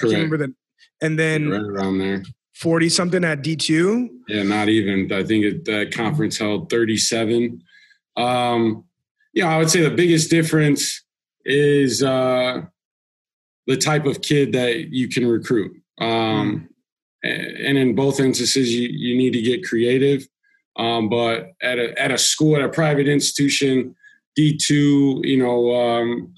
I 0.00 0.04
can't 0.04 0.12
remember 0.12 0.36
that. 0.38 0.54
And 1.00 1.18
then 1.18 1.48
right 1.48 1.60
around 1.60 1.98
there. 1.98 2.22
40 2.58 2.88
something 2.88 3.24
at 3.24 3.42
D2. 3.42 4.08
Yeah, 4.28 4.42
not 4.42 4.68
even. 4.68 5.12
I 5.12 5.22
think 5.24 5.44
it, 5.44 5.64
that 5.66 5.92
conference 5.92 6.38
held 6.38 6.70
37. 6.70 7.62
Um, 8.16 8.84
yeah, 9.32 9.48
I 9.48 9.58
would 9.58 9.70
say 9.70 9.80
the 9.80 9.90
biggest 9.90 10.28
difference 10.28 11.04
is 11.44 12.02
uh, 12.02 12.62
the 13.68 13.76
type 13.76 14.06
of 14.06 14.22
kid 14.22 14.52
that 14.52 14.88
you 14.92 15.08
can 15.08 15.26
recruit. 15.26 15.72
Um, 16.00 16.68
mm. 17.24 17.64
And 17.68 17.78
in 17.78 17.94
both 17.94 18.20
instances, 18.20 18.72
you, 18.72 18.88
you 18.88 19.16
need 19.16 19.32
to 19.34 19.42
get 19.42 19.64
creative. 19.64 20.26
Um, 20.76 21.08
but 21.08 21.52
at 21.62 21.78
a, 21.78 22.00
at 22.00 22.10
a 22.10 22.18
school, 22.18 22.56
at 22.56 22.62
a 22.62 22.68
private 22.68 23.08
institution, 23.08 23.94
D2, 24.38 25.24
you 25.24 25.36
know, 25.36 25.74
um, 25.74 26.34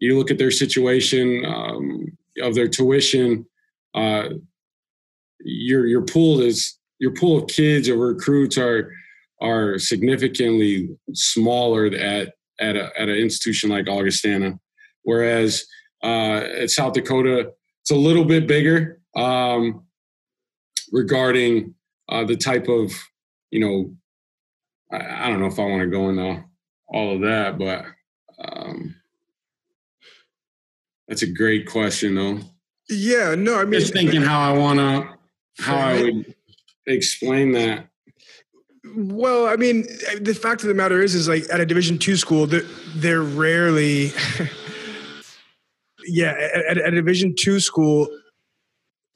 you 0.00 0.18
look 0.18 0.30
at 0.30 0.38
their 0.38 0.50
situation 0.50 1.44
um, 1.44 2.06
of 2.42 2.54
their 2.54 2.68
tuition, 2.68 3.46
uh, 3.94 4.30
your 5.40 5.86
your 5.86 6.02
pool 6.02 6.40
is 6.40 6.78
your 6.98 7.12
pool 7.12 7.38
of 7.38 7.48
kids 7.48 7.88
or 7.88 7.96
recruits 7.96 8.58
are 8.58 8.92
are 9.40 9.78
significantly 9.78 10.90
smaller 11.12 11.86
at 11.86 12.34
at, 12.60 12.76
a, 12.76 12.90
at 13.00 13.08
an 13.08 13.16
institution 13.16 13.70
like 13.70 13.88
Augustana, 13.88 14.58
whereas 15.02 15.64
uh, 16.02 16.42
at 16.58 16.70
South 16.70 16.92
Dakota 16.92 17.50
it's 17.82 17.90
a 17.90 17.94
little 17.94 18.24
bit 18.24 18.46
bigger 18.46 19.00
um, 19.16 19.84
regarding 20.92 21.74
uh, 22.08 22.24
the 22.24 22.36
type 22.36 22.68
of 22.68 22.92
you 23.50 23.60
know 23.60 23.94
I, 24.92 25.26
I, 25.26 25.28
don't 25.28 25.40
know 25.40 25.46
if 25.46 25.58
I 25.58 25.64
want 25.64 25.82
to 25.82 25.88
go 25.88 26.08
into 26.10 26.44
all 26.88 27.14
of 27.14 27.22
that, 27.22 27.58
but 27.58 27.84
um, 28.44 28.94
that's 31.10 31.22
a 31.22 31.26
great 31.26 31.66
question, 31.66 32.14
though. 32.14 32.38
Yeah, 32.88 33.34
no, 33.34 33.58
I 33.58 33.64
mean, 33.64 33.80
just 33.80 33.92
thinking 33.92 34.22
how 34.22 34.40
I 34.40 34.56
want 34.56 34.78
to, 34.78 35.08
how 35.62 35.76
I 35.76 36.02
would 36.02 36.34
explain 36.86 37.50
that. 37.52 37.88
Well, 38.96 39.46
I 39.46 39.56
mean, 39.56 39.88
the 40.20 40.34
fact 40.34 40.62
of 40.62 40.68
the 40.68 40.74
matter 40.74 41.02
is, 41.02 41.16
is 41.16 41.28
like 41.28 41.44
at 41.52 41.60
a 41.60 41.66
Division 41.66 41.98
two 41.98 42.16
school, 42.16 42.46
they're, 42.46 42.62
they're 42.94 43.22
rarely, 43.22 44.12
yeah, 46.06 46.30
at, 46.68 46.78
at, 46.78 46.92
a 46.92 46.96
Division 46.96 47.34
two 47.36 47.58
school, 47.58 48.06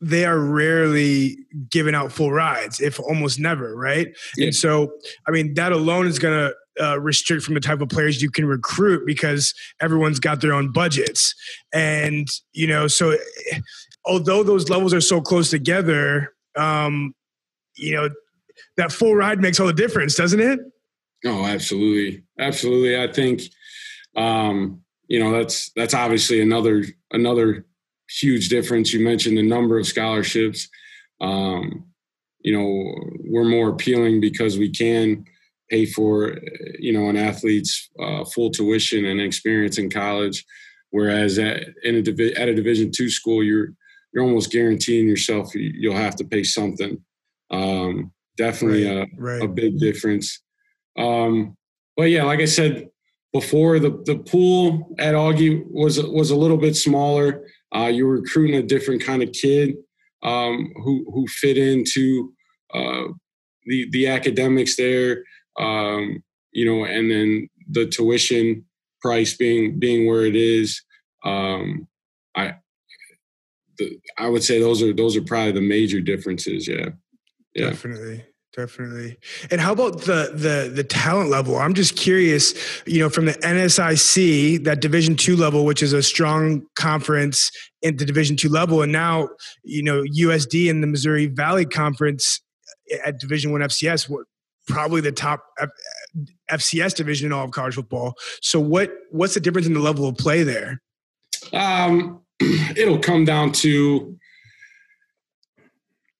they 0.01 0.25
are 0.25 0.39
rarely 0.39 1.39
giving 1.71 1.95
out 1.95 2.11
full 2.11 2.33
rides, 2.33 2.81
if 2.81 2.99
almost 2.99 3.39
never, 3.39 3.77
right? 3.77 4.09
Yeah. 4.37 4.47
And 4.47 4.55
so, 4.55 4.93
I 5.29 5.31
mean, 5.31 5.55
that 5.55 5.71
alone 5.71 6.09
is 6.09 6.19
going 6.19 6.37
to 6.37 6.55
uh, 6.81 6.99
restrict 7.01 7.43
from 7.43 7.55
the 7.55 7.61
type 7.61 7.81
of 7.81 7.89
players 7.89 8.23
you 8.23 8.31
can 8.31 8.47
recruit 8.47 9.07
because 9.07 9.55
everyone's 9.81 10.21
got 10.21 10.41
their 10.41 10.53
own 10.53 10.73
budgets. 10.73 11.35
And, 11.73 12.29
you 12.53 12.67
know, 12.67 12.87
so 12.87 13.17
although 14.05 14.43
those 14.43 14.69
levels 14.69 14.93
are 14.93 15.01
so 15.01 15.21
close 15.21 15.51
together, 15.51 16.35
um, 16.57 17.15
you 17.77 17.95
know, 17.95 18.09
that 18.77 18.93
full 18.93 19.15
ride 19.15 19.41
makes 19.41 19.61
all 19.61 19.67
the 19.67 19.73
difference, 19.73 20.15
doesn't 20.15 20.41
it? 20.41 20.61
Oh, 21.25 21.47
absolutely, 21.47 22.23
absolutely. 22.39 23.01
I 23.01 23.13
think, 23.13 23.43
um, 24.17 24.83
you 25.09 25.19
know, 25.19 25.33
that's 25.33 25.71
that's 25.75 25.95
obviously 25.95 26.41
another 26.41 26.85
another 27.11 27.67
huge 28.09 28.49
difference. 28.49 28.93
You 28.93 29.05
mentioned 29.05 29.37
the 29.37 29.43
number 29.43 29.79
of 29.79 29.87
scholarships. 29.87 30.69
Um, 31.21 31.87
you 32.41 32.53
know, 32.53 32.95
we're 33.25 33.45
more 33.45 33.71
appealing 33.71 34.21
because 34.21 34.59
we 34.59 34.71
can 34.71 35.25
pay 35.71 35.87
for, 35.87 36.39
you 36.79 36.93
know, 36.93 37.09
an 37.09 37.17
athlete's 37.17 37.91
uh, 38.03 38.25
full 38.25 38.51
tuition 38.51 39.05
and 39.05 39.21
experience 39.21 39.79
in 39.79 39.91
college. 39.91 40.45
Whereas 40.91 41.39
at, 41.39 41.65
in 41.83 41.97
a 41.97 42.03
divi- 42.03 42.37
at 42.37 42.49
a 42.49 42.55
Division 42.55 42.91
two 42.93 43.11
school, 43.11 43.43
you're 43.43 43.71
you're 44.13 44.25
almost 44.25 44.53
guaranteeing 44.53 45.09
yourself 45.09 45.53
you'll 45.55 45.97
have 45.97 46.15
to 46.17 46.25
pay 46.25 46.45
something. 46.45 47.03
Um, 47.51 48.13
definitely 48.37 48.87
right, 48.87 49.09
a, 49.09 49.21
right. 49.21 49.43
a 49.43 49.49
big 49.49 49.79
difference. 49.81 50.41
Um, 50.97 51.57
but 51.97 52.05
yeah, 52.05 52.25
like 52.25 52.41
I 52.41 52.45
said 52.45 52.89
before, 53.33 53.81
the 53.81 54.03
the 54.05 54.19
pool 54.19 54.95
at 54.99 55.15
Augie 55.15 55.65
was 55.69 56.01
was 56.01 56.31
a 56.31 56.37
little 56.37 56.59
bit 56.59 56.77
smaller. 56.77 57.45
Uh, 57.75 57.87
you 57.87 58.07
were 58.07 58.21
recruiting 58.21 58.57
a 58.57 58.63
different 58.63 59.03
kind 59.03 59.23
of 59.23 59.33
kid 59.33 59.75
um, 60.23 60.73
who 60.77 61.05
who 61.13 61.27
fit 61.27 61.59
into 61.59 62.33
uh, 62.73 63.09
the 63.67 63.89
the 63.91 64.07
academics 64.07 64.77
there. 64.77 65.25
Um, 65.59 66.23
you 66.53 66.65
know, 66.65 66.85
and 66.85 67.11
then 67.11 67.49
the 67.69 67.87
tuition 67.87 68.65
price 69.01 69.35
being 69.35 69.79
being 69.79 70.07
where 70.07 70.25
it 70.25 70.37
is. 70.37 70.83
Um, 71.25 71.89
I 72.37 72.55
the, 73.79 73.99
I 74.19 74.29
would 74.29 74.45
say 74.45 74.61
those 74.61 74.83
are 74.83 74.93
those 74.93 75.17
are 75.17 75.23
probably 75.23 75.53
the 75.53 75.61
major 75.61 76.01
differences. 76.01 76.69
Yeah, 76.69 76.91
yeah, 77.55 77.71
definitely 77.71 78.25
definitely. 78.55 79.19
And 79.51 79.61
how 79.61 79.73
about 79.73 80.03
the 80.03 80.31
the 80.33 80.71
the 80.73 80.85
talent 80.85 81.31
level? 81.31 81.59
I'm 81.59 81.75
just 81.75 81.97
curious, 81.97 82.55
you 82.87 83.01
know, 83.01 83.09
from 83.09 83.27
the 83.27 83.33
NSIC, 83.35 84.65
that 84.65 84.81
Division 84.81 85.17
two 85.17 85.37
level, 85.37 85.65
which 85.65 85.83
is 85.83 85.93
a 85.93 86.03
strong 86.03 86.65
conference 86.79 87.51
in 87.83 87.97
the 87.97 88.05
Division 88.05 88.37
two 88.37 88.49
level, 88.49 88.83
and 88.83 88.93
now 88.93 89.29
you 89.65 89.83
know 89.83 90.03
USD 90.03 90.71
and 90.71 90.83
the 90.83 90.87
Missouri 90.87 91.27
Valley 91.27 91.67
Conference 91.67 92.41
at 93.05 93.19
Division 93.19 93.53
one 93.53 93.61
FCS, 93.61 94.09
what 94.09 94.27
probably 94.67 95.01
the 95.01 95.13
top 95.13 95.45
F- 95.61 95.69
FCS 96.51 96.95
division 96.95 97.27
in 97.27 97.33
all 97.33 97.45
of 97.45 97.51
college 97.51 97.75
football. 97.75 98.15
So 98.41 98.61
what 98.61 98.93
what's 99.11 99.35
the 99.35 99.41
difference 99.41 99.67
in 99.67 99.75
the 99.75 99.81
level 99.81 100.09
of 100.09 100.17
play 100.17 100.43
there? 100.43 100.81
Um, 101.53 102.21
it'll 102.77 102.99
come 102.99 103.25
down 103.25 103.53
to 103.53 104.19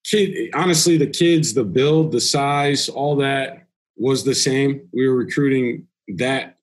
kid 0.05 0.51
honestly 0.53 0.97
the 0.97 1.07
kids 1.07 1.53
the 1.53 1.63
build 1.63 2.11
the 2.11 2.21
size 2.21 2.89
all 2.89 3.15
that 3.15 3.67
was 3.97 4.23
the 4.23 4.35
same 4.35 4.87
we 4.93 5.07
were 5.07 5.15
recruiting 5.15 5.87
that 6.07 6.57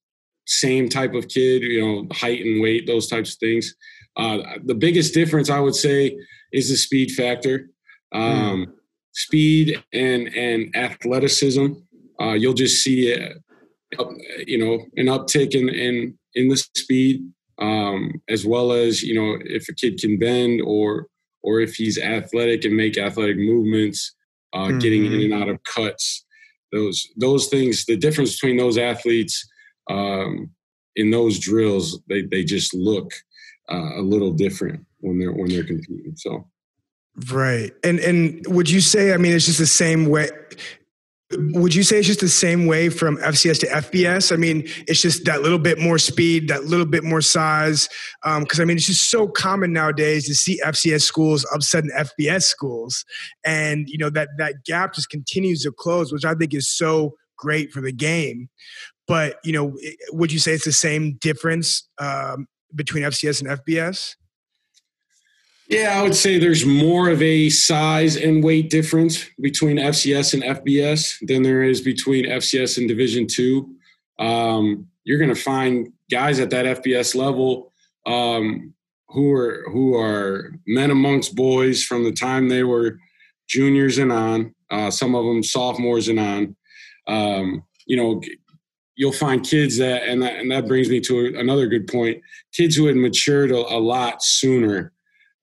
same 0.47 0.89
type 0.89 1.15
of 1.15 1.29
kid 1.29 1.63
you 1.63 1.81
know 1.81 2.07
height 2.13 2.45
and 2.45 2.63
weight 2.63 2.87
those 2.87 3.09
types 3.09 3.33
of 3.33 3.39
things 3.39 3.75
uh, 4.17 4.39
the 4.65 4.75
biggest 4.75 5.13
difference 5.13 5.51
i 5.51 5.59
would 5.59 5.75
say 5.75 6.17
is 6.53 6.69
the 6.69 6.77
speed 6.77 7.11
factor 7.11 7.69
um, 8.13 8.67
mm. 8.67 8.73
Speed 9.13 9.83
and 9.93 10.29
and 10.35 10.75
athleticism 10.75 11.67
uh, 12.21 12.33
you'll 12.33 12.55
just 12.55 12.83
see 12.83 13.13
a, 13.13 13.35
you 14.47 14.59
know 14.59 14.85
an 14.97 15.07
uptick 15.07 15.55
in 15.55 15.69
in 15.69 16.19
in 16.35 16.49
the 16.49 16.57
speed 16.57 17.23
um, 17.59 18.21
as 18.29 18.45
well 18.45 18.73
as 18.73 19.03
you 19.03 19.15
know 19.15 19.39
if 19.45 19.69
a 19.69 19.75
kid 19.75 19.99
can 19.99 20.19
bend 20.19 20.61
or 20.63 21.07
or 21.43 21.61
if 21.61 21.75
he's 21.75 21.99
athletic 21.99 22.65
and 22.65 22.77
make 22.77 22.97
athletic 22.97 23.37
movements, 23.37 24.15
uh, 24.53 24.67
mm-hmm. 24.67 24.79
getting 24.79 25.07
in 25.07 25.33
and 25.33 25.35
out 25.35 25.49
of 25.49 25.63
cuts. 25.65 26.25
Those 26.73 27.07
those 27.17 27.49
things, 27.49 27.85
the 27.85 27.97
difference 27.97 28.33
between 28.33 28.57
those 28.57 28.79
athletes 28.79 29.47
um, 29.91 30.51
in 30.97 31.11
those 31.11 31.39
drills, 31.39 32.01
they 32.09 32.23
they 32.23 32.45
just 32.45 32.75
look 32.75 33.13
uh, 33.71 33.99
a 33.99 34.03
little 34.03 34.33
different 34.33 34.85
when 35.01 35.19
they're 35.19 35.33
when 35.33 35.49
they're 35.49 35.65
competing. 35.65 36.15
So. 36.17 36.49
Right. 37.31 37.73
And 37.85 37.99
and 38.01 38.45
would 38.47 38.71
you 38.71 38.81
say 38.81 39.13
I 39.13 39.17
mean 39.17 39.33
it's 39.33 39.47
just 39.47 39.59
the 39.59 39.67
same 39.67 40.07
way 40.07 40.29
would 41.39 41.75
you 41.75 41.83
say 41.83 41.99
it's 41.99 42.07
just 42.07 42.21
the 42.21 42.29
same 42.29 42.67
way 42.67 42.89
from 42.89 43.17
FCS 43.19 43.61
to 43.61 43.67
FBS? 43.67 44.33
I 44.33 44.37
mean, 44.37 44.65
it's 44.87 45.01
just 45.01 45.25
that 45.25 45.43
little 45.43 45.59
bit 45.59 45.79
more 45.79 45.99
speed, 45.99 46.49
that 46.49 46.65
little 46.65 46.87
bit 46.87 47.05
more 47.05 47.21
size. 47.21 47.89
Because 48.23 48.59
um, 48.59 48.63
I 48.63 48.65
mean, 48.65 48.77
it's 48.77 48.87
just 48.87 49.11
so 49.11 49.29
common 49.29 49.73
nowadays 49.73 50.27
to 50.27 50.35
see 50.35 50.61
FCS 50.65 51.03
schools 51.03 51.47
upsetting 51.53 51.91
FBS 51.91 52.43
schools, 52.45 53.05
and 53.45 53.89
you 53.89 53.99
know 53.99 54.11
that 54.11 54.29
that 54.39 54.65
gap 54.65 54.95
just 54.95 55.11
continues 55.11 55.63
to 55.63 55.73
close, 55.73 56.13
which 56.13 56.25
I 56.25 56.35
think 56.35 56.55
is 56.55 56.71
so 56.71 57.15
great 57.37 57.73
for 57.73 57.81
the 57.81 57.93
game. 57.93 58.49
But 59.07 59.37
you 59.45 59.53
know, 59.53 59.77
would 60.11 60.33
you 60.33 60.39
say 60.39 60.53
it's 60.53 60.65
the 60.65 60.73
same 60.73 61.19
difference 61.21 61.89
um, 61.99 62.47
between 62.75 63.05
FCS 63.05 63.43
and 63.43 63.61
FBS? 63.65 64.17
Yeah, 65.69 65.99
I 65.99 66.03
would 66.03 66.15
say 66.15 66.39
there's 66.39 66.67
more 66.67 67.09
of 67.09 67.23
a 67.23 67.49
size 67.49 68.17
and 68.17 68.45
weight 68.45 68.69
difference 68.69 69.27
between 69.41 69.79
FCS 69.79 70.35
and 70.35 70.43
FBS 70.43 71.17
than 71.27 71.43
there 71.43 71.63
is 71.63 71.81
between 71.81 72.27
FCS 72.27 72.79
and 72.79 72.89
Division 72.89 73.27
Two. 73.27 73.75
Um, 74.19 74.89
you're 75.05 75.19
going 75.19 75.35
to 75.35 75.41
find 75.41 75.93
guys 76.11 76.41
at 76.41 76.51
that 76.51 76.83
FBS 76.83 77.15
level 77.15 77.73
um, 78.07 78.75
who 79.09 79.33
are 79.33 79.65
who 79.73 79.97
are 79.97 80.53
men 80.67 80.91
amongst 80.91 81.35
boys 81.35 81.83
from 81.83 82.05
the 82.05 82.13
time 82.13 82.49
they 82.49 82.65
were 82.65 82.99
juniors 83.49 83.99
and 83.99 84.13
on. 84.13 84.55
Uh, 84.71 84.91
some 84.91 85.15
of 85.15 85.25
them 85.25 85.43
sophomores 85.43 86.09
and 86.09 86.19
on. 86.19 86.57
Um, 87.07 87.63
you 87.87 87.97
know, 87.97 88.23
you'll 88.95 89.13
find 89.13 89.45
kids 89.45 89.79
that, 89.79 90.05
and 90.05 90.23
that, 90.23 90.37
and 90.37 90.51
that 90.51 90.67
brings 90.67 90.89
me 90.89 91.01
to 91.01 91.35
another 91.37 91.67
good 91.67 91.87
point. 91.87 92.23
Kids 92.55 92.77
who 92.77 92.87
had 92.87 92.97
matured 92.97 93.51
a, 93.51 93.57
a 93.57 93.79
lot 93.79 94.23
sooner 94.23 94.93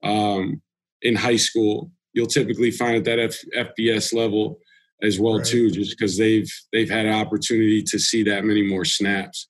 um, 0.04 0.62
in 1.02 1.16
high 1.16 1.38
school. 1.38 1.92
You'll 2.14 2.28
typically 2.28 2.72
find 2.72 2.96
at 2.98 3.04
that 3.06 3.20
F- 3.20 3.68
FBS 3.78 4.14
level 4.14 4.60
as 5.02 5.20
well 5.20 5.38
right. 5.38 5.46
too, 5.46 5.72
just 5.72 5.98
because 5.98 6.18
they've 6.18 6.52
they've 6.74 6.90
had 6.90 7.06
an 7.06 7.14
opportunity 7.14 7.84
to 7.84 8.00
see 8.00 8.24
that 8.24 8.46
many 8.46 8.64
more 8.64 8.86
snaps, 8.86 9.48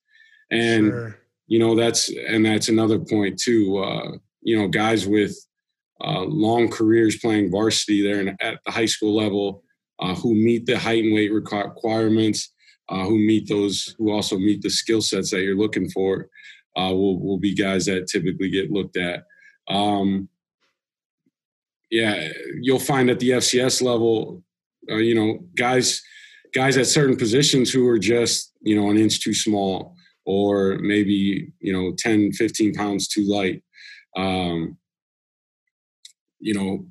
and 0.51 0.88
sure. 0.88 1.19
you 1.47 1.59
know 1.59 1.75
that's 1.75 2.09
and 2.27 2.45
that's 2.45 2.69
another 2.69 2.99
point 2.99 3.39
too. 3.39 3.77
Uh, 3.77 4.17
you 4.41 4.57
know, 4.57 4.67
guys 4.67 5.07
with 5.07 5.35
uh, 6.01 6.23
long 6.23 6.69
careers 6.69 7.17
playing 7.17 7.51
varsity 7.51 8.01
there 8.01 8.19
and 8.19 8.29
at 8.41 8.59
the 8.65 8.71
high 8.71 8.85
school 8.85 9.15
level 9.15 9.63
uh, 9.99 10.15
who 10.15 10.33
meet 10.33 10.65
the 10.65 10.77
height 10.77 11.03
and 11.03 11.13
weight 11.13 11.31
requirements, 11.31 12.53
uh, 12.88 13.03
who 13.03 13.17
meet 13.17 13.47
those, 13.49 13.95
who 13.97 14.12
also 14.12 14.38
meet 14.38 14.62
the 14.62 14.69
skill 14.69 15.01
sets 15.01 15.31
that 15.31 15.41
you're 15.41 15.57
looking 15.57 15.89
for, 15.89 16.29
uh, 16.77 16.91
will 16.93 17.19
will 17.19 17.39
be 17.39 17.53
guys 17.53 17.85
that 17.85 18.07
typically 18.07 18.49
get 18.49 18.71
looked 18.71 18.97
at. 18.97 19.23
Um, 19.67 20.29
yeah, 21.89 22.30
you'll 22.62 22.80
find 22.80 23.10
at 23.10 23.19
the 23.19 23.32
FCS 23.32 23.82
level, 23.82 24.43
uh, 24.91 24.95
you 24.95 25.15
know, 25.15 25.39
guys 25.56 26.02
guys 26.54 26.78
at 26.78 26.88
certain 26.88 27.15
positions 27.15 27.71
who 27.71 27.88
are 27.88 27.99
just 27.99 28.54
you 28.62 28.80
know 28.80 28.89
an 28.89 28.97
inch 28.97 29.21
too 29.21 29.34
small 29.34 29.95
or 30.25 30.78
maybe 30.82 31.52
you 31.60 31.73
know 31.73 31.93
10 31.97 32.32
15 32.34 32.73
pounds 32.73 33.08
too 33.08 33.28
light. 33.28 33.63
Um, 34.15 34.78
you 36.39 36.54
know 36.54 36.86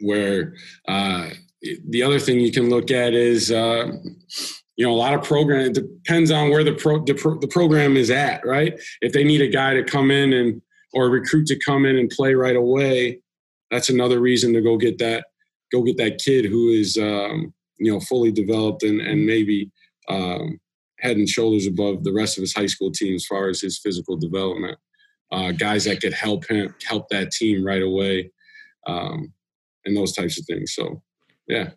where 0.00 0.54
uh, 0.88 1.30
the 1.88 2.02
other 2.02 2.18
thing 2.18 2.40
you 2.40 2.52
can 2.52 2.68
look 2.68 2.90
at 2.90 3.14
is 3.14 3.50
uh, 3.50 3.92
you 4.76 4.86
know 4.86 4.92
a 4.92 4.96
lot 4.96 5.14
of 5.14 5.22
program 5.22 5.66
it 5.66 5.74
depends 5.74 6.30
on 6.30 6.50
where 6.50 6.64
the 6.64 6.74
pro, 6.74 7.04
the, 7.04 7.14
pro, 7.14 7.38
the 7.38 7.48
program 7.48 7.96
is 7.96 8.10
at 8.10 8.44
right? 8.46 8.78
If 9.00 9.12
they 9.12 9.24
need 9.24 9.40
a 9.40 9.48
guy 9.48 9.74
to 9.74 9.82
come 9.82 10.10
in 10.10 10.32
and 10.32 10.62
or 10.92 11.10
recruit 11.10 11.46
to 11.46 11.58
come 11.58 11.86
in 11.86 11.96
and 11.96 12.08
play 12.10 12.34
right 12.34 12.56
away 12.56 13.20
that's 13.74 13.90
another 13.90 14.20
reason 14.20 14.52
to 14.52 14.60
go 14.60 14.76
get 14.76 14.98
that 14.98 15.26
go 15.72 15.82
get 15.82 15.96
that 15.96 16.18
kid 16.24 16.44
who 16.44 16.68
is 16.68 16.96
um, 16.96 17.52
you 17.78 17.92
know 17.92 17.98
fully 17.98 18.30
developed 18.30 18.84
and 18.84 19.00
and 19.00 19.26
maybe 19.26 19.70
um, 20.08 20.60
head 21.00 21.16
and 21.16 21.28
shoulders 21.28 21.66
above 21.66 22.04
the 22.04 22.12
rest 22.12 22.38
of 22.38 22.42
his 22.42 22.54
high 22.54 22.66
school 22.66 22.92
team 22.92 23.14
as 23.14 23.26
far 23.26 23.48
as 23.48 23.60
his 23.60 23.78
physical 23.78 24.16
development. 24.16 24.78
Uh, 25.32 25.50
guys 25.50 25.84
that 25.84 26.00
could 26.00 26.12
help 26.12 26.48
him 26.48 26.72
help 26.86 27.08
that 27.08 27.32
team 27.32 27.64
right 27.64 27.82
away, 27.82 28.30
um, 28.86 29.32
and 29.84 29.96
those 29.96 30.12
types 30.12 30.38
of 30.38 30.46
things. 30.46 30.72
So, 30.74 31.02
yeah. 31.48 31.70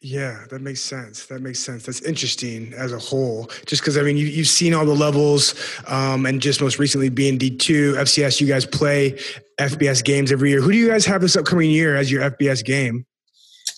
Yeah, 0.00 0.44
that 0.50 0.62
makes 0.62 0.80
sense. 0.80 1.26
That 1.26 1.42
makes 1.42 1.58
sense. 1.58 1.84
That's 1.84 2.02
interesting 2.02 2.72
as 2.74 2.92
a 2.92 2.98
whole. 2.98 3.46
Just 3.66 3.82
because 3.82 3.98
I 3.98 4.02
mean, 4.02 4.16
you, 4.16 4.26
you've 4.26 4.46
seen 4.46 4.72
all 4.72 4.86
the 4.86 4.94
levels, 4.94 5.54
um, 5.88 6.24
and 6.24 6.40
just 6.40 6.60
most 6.60 6.78
recently 6.78 7.08
being 7.08 7.36
D 7.36 7.50
two 7.56 7.94
FCS. 7.94 8.40
You 8.40 8.46
guys 8.46 8.64
play 8.64 9.18
FBS 9.58 10.04
games 10.04 10.30
every 10.30 10.50
year. 10.50 10.60
Who 10.60 10.70
do 10.70 10.78
you 10.78 10.88
guys 10.88 11.04
have 11.06 11.20
this 11.20 11.34
upcoming 11.34 11.70
year 11.70 11.96
as 11.96 12.12
your 12.12 12.30
FBS 12.30 12.64
game? 12.64 13.06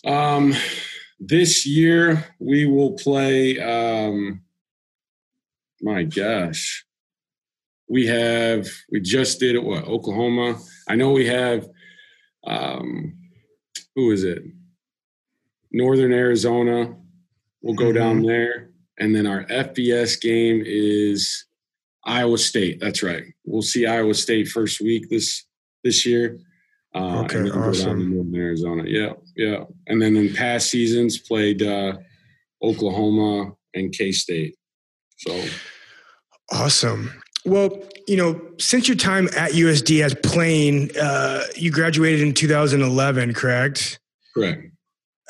Um, 0.04 0.54
this 1.18 1.64
year 1.64 2.26
we 2.38 2.66
will 2.66 2.92
play. 2.92 3.59
Um, 3.59 4.42
my 5.80 6.02
gosh, 6.02 6.85
we 7.88 8.06
have 8.09 8.68
we 8.92 9.00
just 9.00 9.40
did 9.40 9.54
it. 9.56 9.64
What 9.64 9.85
Oklahoma? 9.85 10.59
I 10.87 10.96
know 10.96 11.12
we 11.12 11.26
have. 11.28 11.66
Um, 12.44 13.16
who 13.94 14.12
is 14.12 14.24
it? 14.24 14.42
Northern 15.72 16.12
Arizona. 16.12 16.96
We'll 17.62 17.74
go 17.74 17.87
Mhm. 17.90 17.94
down 17.94 18.22
there, 18.22 18.70
and 18.98 19.14
then 19.14 19.26
our 19.26 19.44
FBS 19.48 20.16
game 20.16 20.62
is 20.64 21.44
Iowa 22.04 22.38
State. 22.38 22.80
That's 22.80 23.02
right. 23.02 23.24
We'll 23.44 23.62
see 23.62 23.87
Iowa 23.87 24.14
State 24.14 24.48
first 24.48 24.80
week 24.80 25.09
this 25.11 25.44
this 25.85 26.04
year. 26.06 26.38
Uh, 26.94 27.22
Okay, 27.24 27.37
and 27.38 27.46
then 27.46 27.52
go 27.54 27.61
down 27.61 27.72
to 27.72 27.78
awesome. 27.80 28.14
Northern 28.14 28.35
Arizona. 28.35 28.85
Yeah, 28.87 29.12
yeah. 29.37 29.64
And 29.87 30.00
then 30.02 30.16
in 30.16 30.33
past 30.35 30.70
seasons, 30.70 31.18
played 31.18 31.62
uh, 31.62 31.96
Oklahoma 32.62 33.52
and 33.74 33.92
K 33.92 34.12
State. 34.12 34.56
So 35.18 35.40
Awesome. 36.50 37.12
Well, 37.44 37.83
you 38.06 38.16
know, 38.16 38.40
since 38.59 38.88
your 38.88 38.96
time 38.96 39.28
at 39.37 39.52
USD 39.54 40.02
as 40.02 40.14
playing, 40.22 40.90
uh, 40.98 41.44
you 41.56 41.70
graduated 41.70 42.20
in 42.20 42.35
2011, 42.35 43.33
correct? 43.35 43.98
correct. 44.35 44.69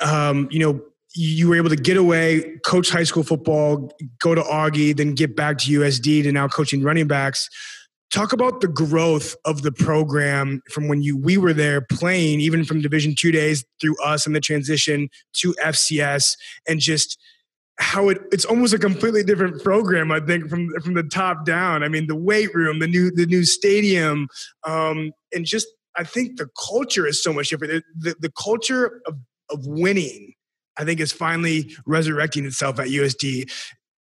Um, 0.01 0.49
you 0.51 0.59
know, 0.59 0.81
you 1.15 1.49
were 1.49 1.57
able 1.57 1.71
to 1.71 1.77
get 1.77 1.97
away, 1.97 2.59
coach 2.65 2.91
high 2.91 3.03
school 3.03 3.23
football, 3.23 3.93
go 4.21 4.35
to 4.35 4.43
Augie, 4.43 4.97
then 4.97 5.15
get 5.15 5.35
back 5.35 5.59
to 5.59 5.81
USD 5.81 6.23
to 6.23 6.33
now 6.33 6.47
coaching 6.49 6.83
running 6.83 7.09
backs. 7.09 7.49
Talk 8.13 8.33
about 8.33 8.61
the 8.61 8.69
growth 8.69 9.37
of 9.45 9.63
the 9.63 9.73
program 9.73 10.63
from 10.71 10.89
when 10.89 11.03
you 11.03 11.17
we 11.17 11.37
were 11.37 11.53
there 11.53 11.81
playing, 11.81 12.41
even 12.41 12.65
from 12.65 12.81
Division 12.81 13.15
two 13.17 13.31
days 13.31 13.65
through 13.81 13.97
us 14.03 14.27
and 14.27 14.35
the 14.35 14.41
transition 14.41 15.09
to 15.35 15.53
FCS, 15.63 16.37
and 16.69 16.81
just 16.81 17.19
how 17.79 18.09
it 18.09 18.19
it's 18.33 18.45
almost 18.45 18.75
a 18.75 18.79
completely 18.79 19.23
different 19.23 19.63
program. 19.63 20.11
I 20.11 20.21
think 20.21 20.49
from 20.49 20.71
from 20.83 20.95
the 20.95 21.05
top 21.05 21.45
down. 21.45 21.85
I 21.85 21.89
mean, 21.89 22.09
the 22.09 22.17
weight 22.17 22.53
room, 22.53 22.81
the 22.81 22.89
new 22.89 23.13
the 23.13 23.27
new 23.27 23.45
stadium, 23.45 24.29
um, 24.65 25.13
and 25.33 25.45
just 25.47 25.69
I 25.97 26.03
think 26.03 26.37
the 26.37 26.49
culture 26.69 27.07
is 27.07 27.23
so 27.23 27.33
much 27.33 27.49
different. 27.49 27.85
The, 27.97 28.11
the, 28.11 28.17
the 28.23 28.33
culture 28.33 29.01
of 29.07 29.15
of 29.53 29.67
winning, 29.67 30.35
I 30.77 30.85
think, 30.85 31.01
is 31.01 31.13
finally 31.13 31.75
resurrecting 31.87 32.45
itself 32.45 32.79
at 32.79 32.89
USD. 32.89 33.51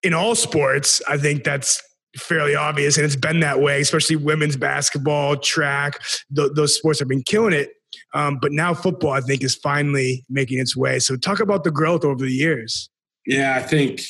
In 0.03 0.13
all 0.13 0.36
sports, 0.36 1.01
I 1.08 1.17
think 1.17 1.43
that's 1.43 1.81
fairly 2.17 2.55
obvious, 2.55 2.97
and 2.97 3.05
it's 3.05 3.15
been 3.15 3.39
that 3.41 3.60
way, 3.60 3.81
especially 3.81 4.15
women's 4.15 4.55
basketball, 4.55 5.38
track. 5.38 5.99
Th- 6.36 6.51
those 6.55 6.75
sports 6.75 6.99
have 6.99 7.08
been 7.08 7.23
killing 7.23 7.53
it. 7.53 7.71
Um, 8.13 8.39
but 8.41 8.51
now 8.51 8.73
football, 8.73 9.12
I 9.12 9.21
think, 9.21 9.43
is 9.43 9.55
finally 9.55 10.25
making 10.29 10.60
its 10.60 10.75
way. 10.75 10.99
So, 10.99 11.15
talk 11.15 11.39
about 11.39 11.63
the 11.63 11.71
growth 11.71 12.03
over 12.03 12.23
the 12.23 12.31
years. 12.31 12.89
Yeah, 13.25 13.55
I 13.55 13.63
think 13.63 14.01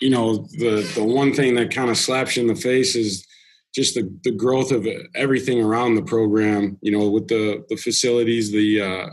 you 0.00 0.10
know 0.10 0.46
the 0.58 0.88
the 0.94 1.04
one 1.04 1.34
thing 1.34 1.54
that 1.54 1.70
kind 1.70 1.90
of 1.90 1.96
slaps 1.96 2.36
you 2.36 2.42
in 2.42 2.48
the 2.48 2.60
face 2.60 2.94
is 2.94 3.26
just 3.74 3.94
the 3.94 4.10
the 4.24 4.32
growth 4.32 4.70
of 4.72 4.86
everything 5.14 5.62
around 5.62 5.94
the 5.94 6.02
program. 6.02 6.78
You 6.82 6.92
know, 6.92 7.08
with 7.08 7.28
the 7.28 7.64
the 7.68 7.76
facilities, 7.76 8.50
the 8.52 8.80
uh, 8.80 9.06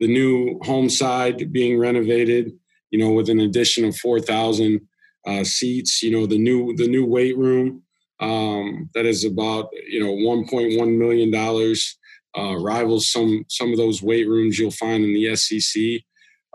the 0.00 0.08
new 0.08 0.58
home 0.62 0.88
side 0.88 1.52
being 1.52 1.78
renovated. 1.78 2.52
You 2.90 2.98
know, 2.98 3.10
with 3.10 3.28
an 3.28 3.40
addition 3.40 3.84
of 3.84 3.96
four 3.96 4.18
thousand 4.20 4.80
uh, 5.26 5.44
seats. 5.44 6.02
You 6.02 6.10
know, 6.12 6.26
the 6.26 6.38
new 6.38 6.74
the 6.76 6.88
new 6.88 7.04
weight 7.04 7.36
room 7.36 7.82
um, 8.20 8.88
that 8.94 9.06
is 9.06 9.24
about 9.24 9.68
you 9.88 10.00
know 10.02 10.12
one 10.12 10.46
point 10.48 10.78
one 10.78 10.98
million 10.98 11.30
dollars. 11.30 11.96
Uh, 12.36 12.56
rivals 12.58 13.10
some 13.10 13.44
some 13.48 13.70
of 13.72 13.78
those 13.78 14.02
weight 14.02 14.28
rooms 14.28 14.58
you'll 14.58 14.70
find 14.70 15.04
in 15.04 15.14
the 15.14 15.34
SEC. 15.36 16.02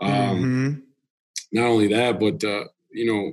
Um, 0.00 0.44
Mhm. 0.44 0.82
not 1.52 1.66
only 1.66 1.88
that, 1.88 2.18
but 2.18 2.42
uh, 2.42 2.64
you 2.90 3.06
know, 3.06 3.32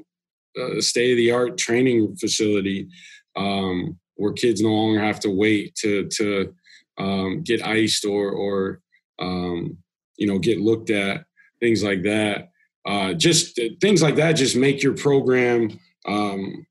a 0.78 0.82
state 0.82 1.12
of 1.12 1.18
the 1.18 1.32
art 1.32 1.58
training 1.58 2.16
facility 2.18 2.88
um, 3.36 3.98
where 4.16 4.34
kids 4.34 4.62
no 4.62 4.70
longer 4.70 5.00
have 5.00 5.20
to 5.22 5.30
wait 5.30 5.76
to 5.76 6.08
to 6.18 6.54
um, 6.98 7.42
get 7.44 7.66
iced 7.66 8.06
or 8.06 8.32
or 8.32 8.82
um, 9.20 9.78
you 10.22 10.28
know 10.28 10.38
get 10.38 10.62
looked 10.62 10.92
at, 10.92 11.26
things 11.60 11.84
like 11.84 12.04
that. 12.04 12.52
Uh, 12.86 13.14
just 13.14 13.60
things 13.82 14.02
like 14.02 14.16
that 14.16 14.34
just 14.34 14.56
make 14.56 14.82
your 14.82 14.96
program 14.96 15.80
um, 16.08 16.66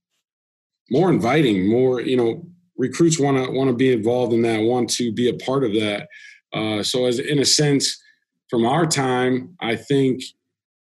more 0.88 1.10
inviting. 1.10 1.68
More 1.68 2.00
you 2.00 2.16
know, 2.16 2.46
recruits 2.78 3.18
want 3.18 3.36
to 3.44 3.50
want 3.50 3.68
to 3.68 3.76
be 3.76 3.92
involved 3.92 4.32
in 4.32 4.42
that, 4.42 4.62
want 4.62 4.88
to 4.90 5.12
be 5.12 5.28
a 5.28 5.34
part 5.34 5.64
of 5.64 5.72
that. 5.74 6.08
Uh, 6.52 6.82
so, 6.84 7.06
as 7.06 7.18
in 7.18 7.40
a 7.40 7.44
sense, 7.44 8.00
from 8.48 8.64
our 8.64 8.86
time, 8.86 9.56
I 9.60 9.74
think 9.74 10.22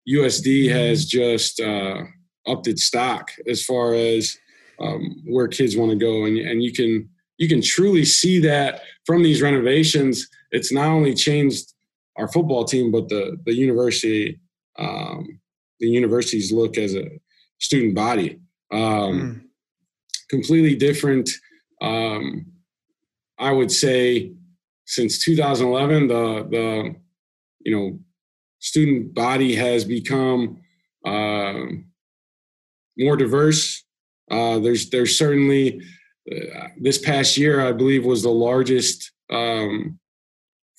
USD 0.09 0.69
has 0.69 1.05
just 1.05 1.59
uh, 1.59 2.03
upped 2.47 2.67
its 2.67 2.85
stock 2.85 3.29
as 3.45 3.63
far 3.63 3.93
as 3.93 4.37
um, 4.79 5.21
where 5.25 5.49
kids 5.49 5.75
want 5.75 5.91
to 5.91 5.97
go, 5.97 6.23
and 6.23 6.37
and 6.37 6.63
you 6.63 6.71
can 6.71 7.09
you 7.37 7.49
can 7.49 7.61
truly 7.61 8.05
see 8.05 8.39
that 8.39 8.83
from 9.05 9.21
these 9.21 9.41
renovations. 9.41 10.29
It's 10.51 10.71
not 10.71 10.87
only 10.87 11.13
changed 11.13 11.72
our 12.17 12.27
football 12.27 12.63
team, 12.65 12.91
but 12.91 13.09
the 13.09 13.37
the 13.45 13.53
university 13.53 14.39
um, 14.79 15.39
the 15.79 15.87
universities 15.87 16.51
look 16.51 16.77
as 16.77 16.95
a 16.95 17.05
student 17.59 17.95
body. 17.95 18.39
Um, 18.71 18.81
Mm. 18.81 19.41
completely 20.29 20.75
different. 20.75 21.29
Um, 21.81 22.45
I 23.37 23.51
would 23.51 23.71
say 23.71 24.33
since 24.85 25.23
2011, 25.23 26.07
the 26.07 26.47
the 26.49 26.95
you 27.65 27.75
know 27.75 27.99
student 28.59 29.13
body 29.13 29.55
has 29.55 29.83
become 29.85 30.57
um 31.05 31.85
more 32.97 33.17
diverse. 33.17 33.83
Uh, 34.31 34.59
there's 34.59 34.89
there's 34.89 35.17
certainly 35.17 35.81
uh, 36.31 36.67
this 36.79 36.97
past 36.97 37.37
year, 37.37 37.59
I 37.67 37.71
believe, 37.73 38.05
was 38.05 38.23
the 38.23 38.31
largest 38.31 39.11
um, 39.29 39.99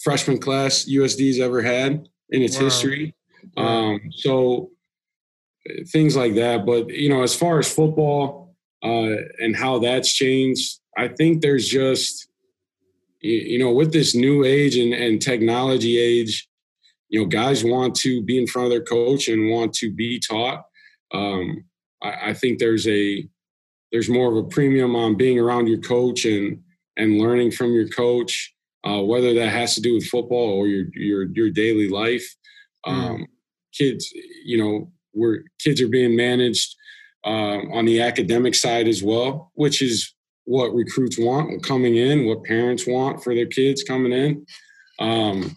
freshman 0.04 0.38
class 0.38 0.84
USD's 0.84 1.40
ever 1.40 1.62
had 1.62 2.06
in 2.30 2.42
its 2.42 2.56
Wow. 2.56 2.64
history. 2.64 3.14
Um, 3.56 4.00
so 4.12 4.70
things 5.88 6.16
like 6.16 6.34
that. 6.34 6.66
But 6.66 6.90
you 6.90 7.08
know, 7.08 7.22
as 7.22 7.34
far 7.34 7.58
as 7.58 7.72
football 7.72 8.54
uh, 8.82 9.16
and 9.40 9.56
how 9.56 9.78
that's 9.78 10.12
changed, 10.14 10.78
I 10.96 11.08
think 11.08 11.40
there's 11.40 11.68
just 11.68 12.28
you, 13.20 13.32
you 13.32 13.58
know 13.58 13.72
with 13.72 13.92
this 13.92 14.14
new 14.14 14.44
age 14.44 14.76
and, 14.76 14.92
and 14.94 15.20
technology 15.20 15.98
age, 15.98 16.46
you 17.08 17.20
know, 17.20 17.26
guys 17.26 17.64
want 17.64 17.94
to 17.96 18.22
be 18.22 18.38
in 18.38 18.46
front 18.46 18.66
of 18.66 18.70
their 18.70 18.84
coach 18.84 19.28
and 19.28 19.50
want 19.50 19.72
to 19.74 19.90
be 19.90 20.18
taught. 20.20 20.64
Um, 21.12 21.64
I, 22.02 22.30
I 22.30 22.34
think 22.34 22.58
there's 22.58 22.86
a 22.86 23.26
there's 23.92 24.08
more 24.08 24.30
of 24.30 24.36
a 24.36 24.48
premium 24.48 24.96
on 24.96 25.16
being 25.16 25.38
around 25.38 25.66
your 25.68 25.80
coach 25.80 26.24
and 26.24 26.60
and 26.96 27.18
learning 27.18 27.50
from 27.50 27.72
your 27.72 27.88
coach, 27.88 28.53
uh, 28.86 29.00
whether 29.02 29.34
that 29.34 29.48
has 29.48 29.74
to 29.74 29.80
do 29.80 29.94
with 29.94 30.06
football 30.06 30.50
or 30.50 30.66
your 30.66 30.86
your 30.94 31.24
your 31.32 31.50
daily 31.50 31.88
life. 31.88 32.26
Um, 32.84 33.26
Kids, 33.76 34.12
you 34.44 34.56
know, 34.56 34.92
where 35.10 35.42
kids 35.58 35.80
are 35.80 35.88
being 35.88 36.14
managed 36.14 36.76
um, 37.24 37.72
on 37.72 37.84
the 37.86 38.00
academic 38.00 38.54
side 38.54 38.86
as 38.86 39.02
well, 39.02 39.50
which 39.54 39.82
is 39.82 40.14
what 40.44 40.72
recruits 40.72 41.18
want 41.18 41.60
coming 41.64 41.96
in, 41.96 42.24
what 42.24 42.44
parents 42.44 42.86
want 42.86 43.24
for 43.24 43.34
their 43.34 43.46
kids 43.46 43.82
coming 43.82 44.12
in. 44.12 44.46
Um, 45.00 45.56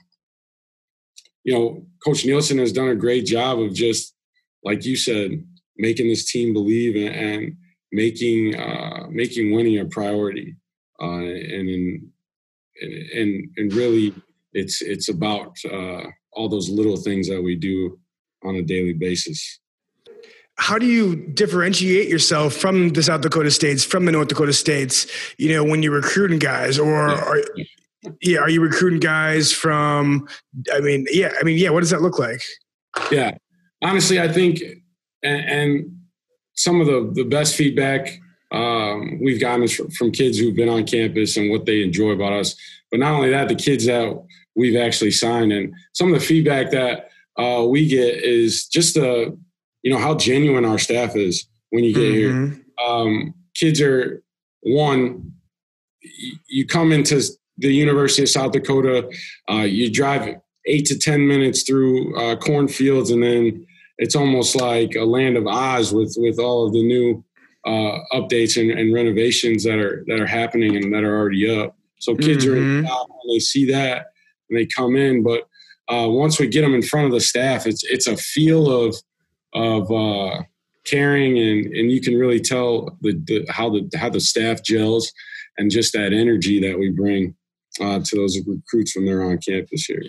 you 1.43 1.53
know, 1.53 1.85
Coach 2.03 2.23
Nielson 2.23 2.57
has 2.57 2.71
done 2.71 2.87
a 2.87 2.95
great 2.95 3.27
job 3.27 3.59
of 3.59 3.75
just, 3.75 4.15
like 4.63 4.83
you 4.83 4.95
said, 4.95 5.45
making 5.77 6.07
this 6.07 6.31
team 6.31 6.53
believe 6.53 6.95
and, 6.95 7.15
and 7.15 7.55
making 7.91 8.55
uh, 8.55 9.05
making 9.11 9.51
winning 9.51 9.77
a 9.77 9.85
priority. 9.85 10.55
Uh, 10.99 11.19
and 11.19 11.69
in, 11.69 12.11
and 12.81 13.49
and 13.57 13.73
really, 13.73 14.13
it's 14.53 14.81
it's 14.81 15.09
about 15.09 15.57
uh, 15.71 16.03
all 16.33 16.49
those 16.49 16.69
little 16.69 16.97
things 16.97 17.27
that 17.29 17.41
we 17.41 17.55
do 17.55 17.99
on 18.43 18.55
a 18.55 18.61
daily 18.61 18.93
basis. 18.93 19.59
how 20.57 20.79
do 20.79 20.85
you 20.85 21.15
differentiate 21.15 22.09
yourself 22.09 22.53
from 22.53 22.89
the 22.89 23.03
South 23.03 23.21
Dakota 23.21 23.51
states, 23.51 23.83
from 23.83 24.05
the 24.05 24.11
North 24.11 24.27
Dakota 24.27 24.53
states? 24.53 25.05
You 25.37 25.53
know, 25.53 25.63
when 25.63 25.83
you're 25.83 25.93
recruiting 25.93 26.39
guys, 26.39 26.79
or 26.79 27.09
are 27.09 27.43
yeah, 28.21 28.39
are 28.39 28.49
you 28.49 28.61
recruiting 28.61 28.99
guys 28.99 29.53
from? 29.53 30.27
I 30.73 30.79
mean, 30.79 31.05
yeah, 31.11 31.31
I 31.39 31.43
mean, 31.43 31.57
yeah. 31.57 31.69
What 31.69 31.81
does 31.81 31.91
that 31.91 32.01
look 32.01 32.19
like? 32.19 32.41
Yeah, 33.11 33.37
honestly, 33.83 34.19
I 34.19 34.27
think, 34.27 34.61
and, 35.23 35.45
and 35.45 35.99
some 36.55 36.81
of 36.81 36.87
the 36.87 37.11
the 37.13 37.23
best 37.23 37.55
feedback 37.55 38.19
um, 38.51 39.19
we've 39.21 39.41
gotten 39.41 39.63
is 39.63 39.75
from, 39.97 40.11
kids 40.11 40.37
who've 40.37 40.55
been 40.55 40.69
on 40.69 40.85
campus 40.85 41.37
and 41.37 41.49
what 41.49 41.65
they 41.65 41.83
enjoy 41.83 42.11
about 42.11 42.33
us. 42.33 42.55
But 42.91 42.99
not 42.99 43.13
only 43.13 43.29
that, 43.31 43.49
the 43.49 43.55
kids 43.55 43.85
that 43.85 44.23
we've 44.55 44.77
actually 44.77 45.11
signed 45.11 45.51
and 45.51 45.73
some 45.93 46.13
of 46.13 46.19
the 46.19 46.25
feedback 46.25 46.71
that 46.71 47.09
uh, 47.37 47.65
we 47.67 47.87
get 47.87 48.23
is 48.23 48.65
just 48.67 48.95
the 48.95 49.37
you 49.83 49.91
know 49.91 49.99
how 49.99 50.15
genuine 50.15 50.65
our 50.65 50.79
staff 50.79 51.15
is 51.15 51.47
when 51.69 51.83
you 51.83 51.93
get 51.93 52.13
here. 52.13 52.31
Mhm. 52.31 52.63
Um, 52.85 53.33
kids 53.55 53.79
are 53.81 54.23
one. 54.61 55.33
You 56.47 56.65
come 56.65 56.91
into 56.91 57.21
the 57.57 57.73
University 57.73 58.23
of 58.23 58.29
South 58.29 58.51
Dakota, 58.51 59.09
uh, 59.49 59.61
you 59.63 59.91
drive 59.91 60.35
eight 60.65 60.85
to 60.87 60.97
ten 60.97 61.27
minutes 61.27 61.63
through 61.63 62.17
uh, 62.17 62.35
cornfields, 62.37 63.11
and 63.11 63.23
then 63.23 63.65
it's 63.97 64.15
almost 64.15 64.55
like 64.55 64.95
a 64.95 65.03
land 65.03 65.37
of 65.37 65.47
Oz 65.47 65.93
with 65.93 66.15
with 66.17 66.39
all 66.39 66.65
of 66.65 66.73
the 66.73 66.83
new 66.83 67.23
uh, 67.67 67.99
updates 68.13 68.59
and, 68.59 68.71
and 68.79 68.93
renovations 68.93 69.63
that 69.65 69.77
are 69.77 70.03
that 70.07 70.19
are 70.19 70.25
happening 70.27 70.75
and 70.77 70.93
that 70.93 71.03
are 71.03 71.15
already 71.17 71.43
up. 71.59 71.75
So 71.99 72.15
kids 72.15 72.45
are 72.45 72.55
in 72.55 72.63
Mhm. 72.63 72.87
shock 72.87 73.09
when 73.09 73.35
they 73.35 73.39
see 73.39 73.65
that 73.71 74.07
and 74.49 74.57
they 74.57 74.65
come 74.65 74.95
in. 74.95 75.23
But 75.23 75.41
uh, 75.89 76.07
once 76.09 76.39
we 76.39 76.47
get 76.47 76.61
them 76.61 76.73
in 76.73 76.81
front 76.81 77.07
of 77.07 77.11
the 77.11 77.19
staff, 77.21 77.67
it's 77.67 77.83
it's 77.83 78.07
a 78.07 78.15
feel 78.17 78.63
of 78.71 78.95
of 79.53 79.91
uh, 79.91 80.43
caring, 80.85 81.37
and 81.37 81.65
and 81.73 81.91
you 81.91 81.99
can 82.01 82.15
really 82.17 82.39
tell 82.39 82.97
the, 83.01 83.13
the, 83.25 83.45
how 83.49 83.69
the 83.69 83.89
how 83.97 84.09
the 84.09 84.19
staff 84.21 84.63
gels, 84.63 85.11
and 85.57 85.69
just 85.71 85.93
that 85.93 86.13
energy 86.13 86.59
that 86.61 86.77
we 86.79 86.89
bring 86.89 87.35
uh, 87.81 87.99
to 88.03 88.15
those 88.15 88.37
recruits 88.47 88.95
when 88.95 89.05
they're 89.05 89.23
on 89.23 89.37
campus 89.39 89.85
here. 89.85 90.03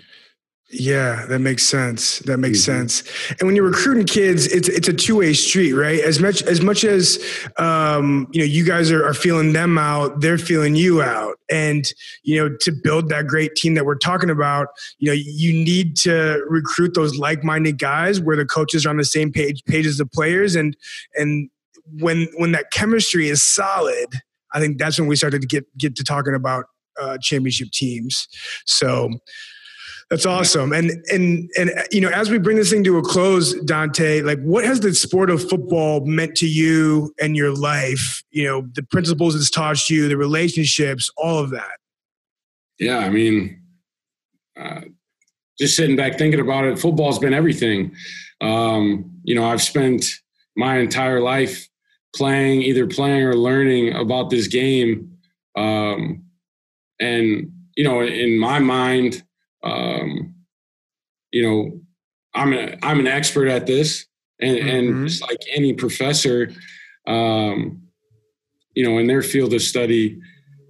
Yeah, 0.71 1.25
that 1.25 1.39
makes 1.39 1.63
sense. 1.63 2.19
That 2.19 2.37
makes 2.37 2.59
mm-hmm. 2.59 2.87
sense. 2.87 3.03
And 3.39 3.47
when 3.47 3.55
you're 3.55 3.65
recruiting 3.65 4.05
kids, 4.05 4.45
it's 4.45 4.69
it's 4.69 4.87
a 4.87 4.93
two 4.93 5.15
way 5.15 5.33
street, 5.33 5.73
right? 5.73 5.99
As 5.99 6.19
much 6.19 6.43
as 6.43 6.61
much 6.61 6.83
as 6.83 7.17
um, 7.57 8.27
you 8.31 8.41
know, 8.41 8.45
you 8.45 8.63
guys 8.63 8.91
are, 8.91 9.03
are 9.03 9.15
feeling 9.15 9.53
them 9.53 9.79
out, 9.79 10.21
they're 10.21 10.37
feeling 10.37 10.75
you 10.75 11.01
out. 11.01 11.37
And 11.49 11.91
you 12.21 12.37
know, 12.37 12.55
to 12.61 12.71
build 12.71 13.09
that 13.09 13.25
great 13.25 13.55
team 13.55 13.73
that 13.73 13.85
we're 13.85 13.97
talking 13.97 14.29
about, 14.29 14.67
you 14.99 15.07
know, 15.07 15.19
you 15.19 15.53
need 15.53 15.97
to 15.97 16.43
recruit 16.47 16.93
those 16.93 17.17
like 17.17 17.43
minded 17.43 17.79
guys 17.79 18.21
where 18.21 18.35
the 18.35 18.45
coaches 18.45 18.85
are 18.85 18.89
on 18.89 18.97
the 18.97 19.05
same 19.05 19.31
page 19.31 19.63
page 19.65 19.87
as 19.87 19.97
the 19.97 20.05
players. 20.05 20.55
And 20.55 20.77
and 21.15 21.49
when 21.99 22.27
when 22.37 22.51
that 22.51 22.69
chemistry 22.69 23.27
is 23.27 23.41
solid, 23.41 24.21
I 24.53 24.59
think 24.59 24.77
that's 24.77 24.99
when 24.99 25.07
we 25.07 25.15
started 25.15 25.41
to 25.41 25.47
get 25.47 25.65
get 25.79 25.95
to 25.95 26.03
talking 26.03 26.35
about 26.35 26.65
uh, 27.01 27.17
championship 27.19 27.71
teams. 27.71 28.27
So. 28.67 29.09
That's 30.09 30.25
awesome. 30.25 30.73
And 30.73 30.91
and 31.11 31.49
and 31.55 31.71
you 31.91 32.01
know, 32.01 32.09
as 32.09 32.31
we 32.31 32.39
bring 32.39 32.57
this 32.57 32.71
thing 32.71 32.83
to 32.83 32.97
a 32.97 33.01
close, 33.01 33.53
Dante, 33.61 34.21
like 34.21 34.39
what 34.41 34.65
has 34.65 34.79
the 34.79 34.93
sport 34.95 35.29
of 35.29 35.47
football 35.47 36.03
meant 36.03 36.35
to 36.37 36.47
you 36.47 37.13
and 37.21 37.35
your 37.35 37.53
life? 37.53 38.23
You 38.31 38.45
know, 38.45 38.67
the 38.73 38.81
principles 38.81 39.35
it's 39.35 39.51
taught 39.51 39.87
you, 39.87 40.07
the 40.07 40.17
relationships, 40.17 41.11
all 41.15 41.37
of 41.37 41.51
that. 41.51 41.77
Yeah, 42.79 42.97
I 42.97 43.09
mean, 43.09 43.61
uh, 44.59 44.81
just 45.59 45.75
sitting 45.75 45.95
back 45.95 46.17
thinking 46.17 46.39
about 46.39 46.65
it, 46.65 46.79
football's 46.79 47.19
been 47.19 47.33
everything. 47.33 47.93
Um, 48.41 49.11
you 49.23 49.35
know, 49.35 49.45
I've 49.45 49.61
spent 49.61 50.15
my 50.55 50.79
entire 50.79 51.21
life 51.21 51.67
playing, 52.15 52.63
either 52.63 52.87
playing 52.87 53.21
or 53.21 53.35
learning 53.35 53.93
about 53.93 54.31
this 54.31 54.47
game. 54.47 55.17
Um, 55.55 56.23
and 56.99 57.51
you 57.75 57.83
know, 57.83 58.01
in 58.01 58.39
my 58.39 58.57
mind, 58.57 59.23
um, 59.63 60.35
you 61.31 61.43
know, 61.43 61.79
I'm 62.33 62.53
a, 62.53 62.77
I'm 62.83 62.99
an 62.99 63.07
expert 63.07 63.47
at 63.47 63.65
this, 63.65 64.05
and 64.39 64.57
mm-hmm. 64.57 64.69
and 64.69 65.07
just 65.07 65.21
like 65.21 65.39
any 65.53 65.73
professor, 65.73 66.51
um, 67.07 67.81
you 68.75 68.83
know, 68.83 68.97
in 68.97 69.07
their 69.07 69.21
field 69.21 69.53
of 69.53 69.61
study, 69.61 70.19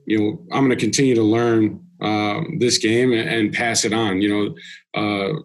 you 0.06 0.18
know, 0.18 0.46
I'm 0.52 0.66
going 0.66 0.78
to 0.78 0.84
continue 0.84 1.16
to 1.16 1.24
learn 1.24 1.86
um, 2.02 2.58
this 2.60 2.78
game 2.78 3.12
and, 3.12 3.30
and, 3.30 3.54
pass 3.54 3.84
it 3.84 3.94
on. 3.94 4.22
You 4.22 4.56
know, 4.96 5.02
uh, 5.02 5.40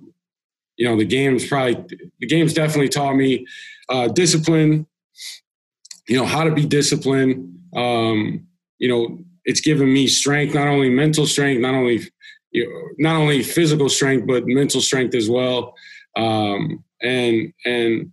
you 0.76 0.88
know, 0.88 0.96
the 0.96 1.04
game's 1.04 1.46
probably 1.46 1.85
the 2.20 2.26
game's 2.26 2.54
definitely 2.54 2.88
taught 2.88 3.14
me 3.14 3.46
uh, 3.88 4.09
discipline. 4.09 4.87
You 6.09 6.16
know 6.16 6.26
how 6.26 6.44
to 6.44 6.52
be 6.52 6.66
disciplined. 6.66 7.59
Um, 7.74 8.46
you 8.78 8.88
know, 8.88 9.18
it's 9.44 9.61
given 9.61 9.92
me 9.92 10.07
strength, 10.07 10.54
not 10.54 10.68
only 10.68 10.90
mental 10.90 11.26
strength, 11.26 11.61
not 11.61 11.74
only 11.74 12.00
you 12.55 12.71
know, 12.71 13.11
not 13.11 13.21
only 13.21 13.43
physical 13.43 13.88
strength 13.88 14.27
but 14.27 14.47
mental 14.47 14.81
strength 14.81 15.14
as 15.14 15.29
well, 15.29 15.75
um, 16.17 16.83
and 17.03 17.53
and 17.67 18.12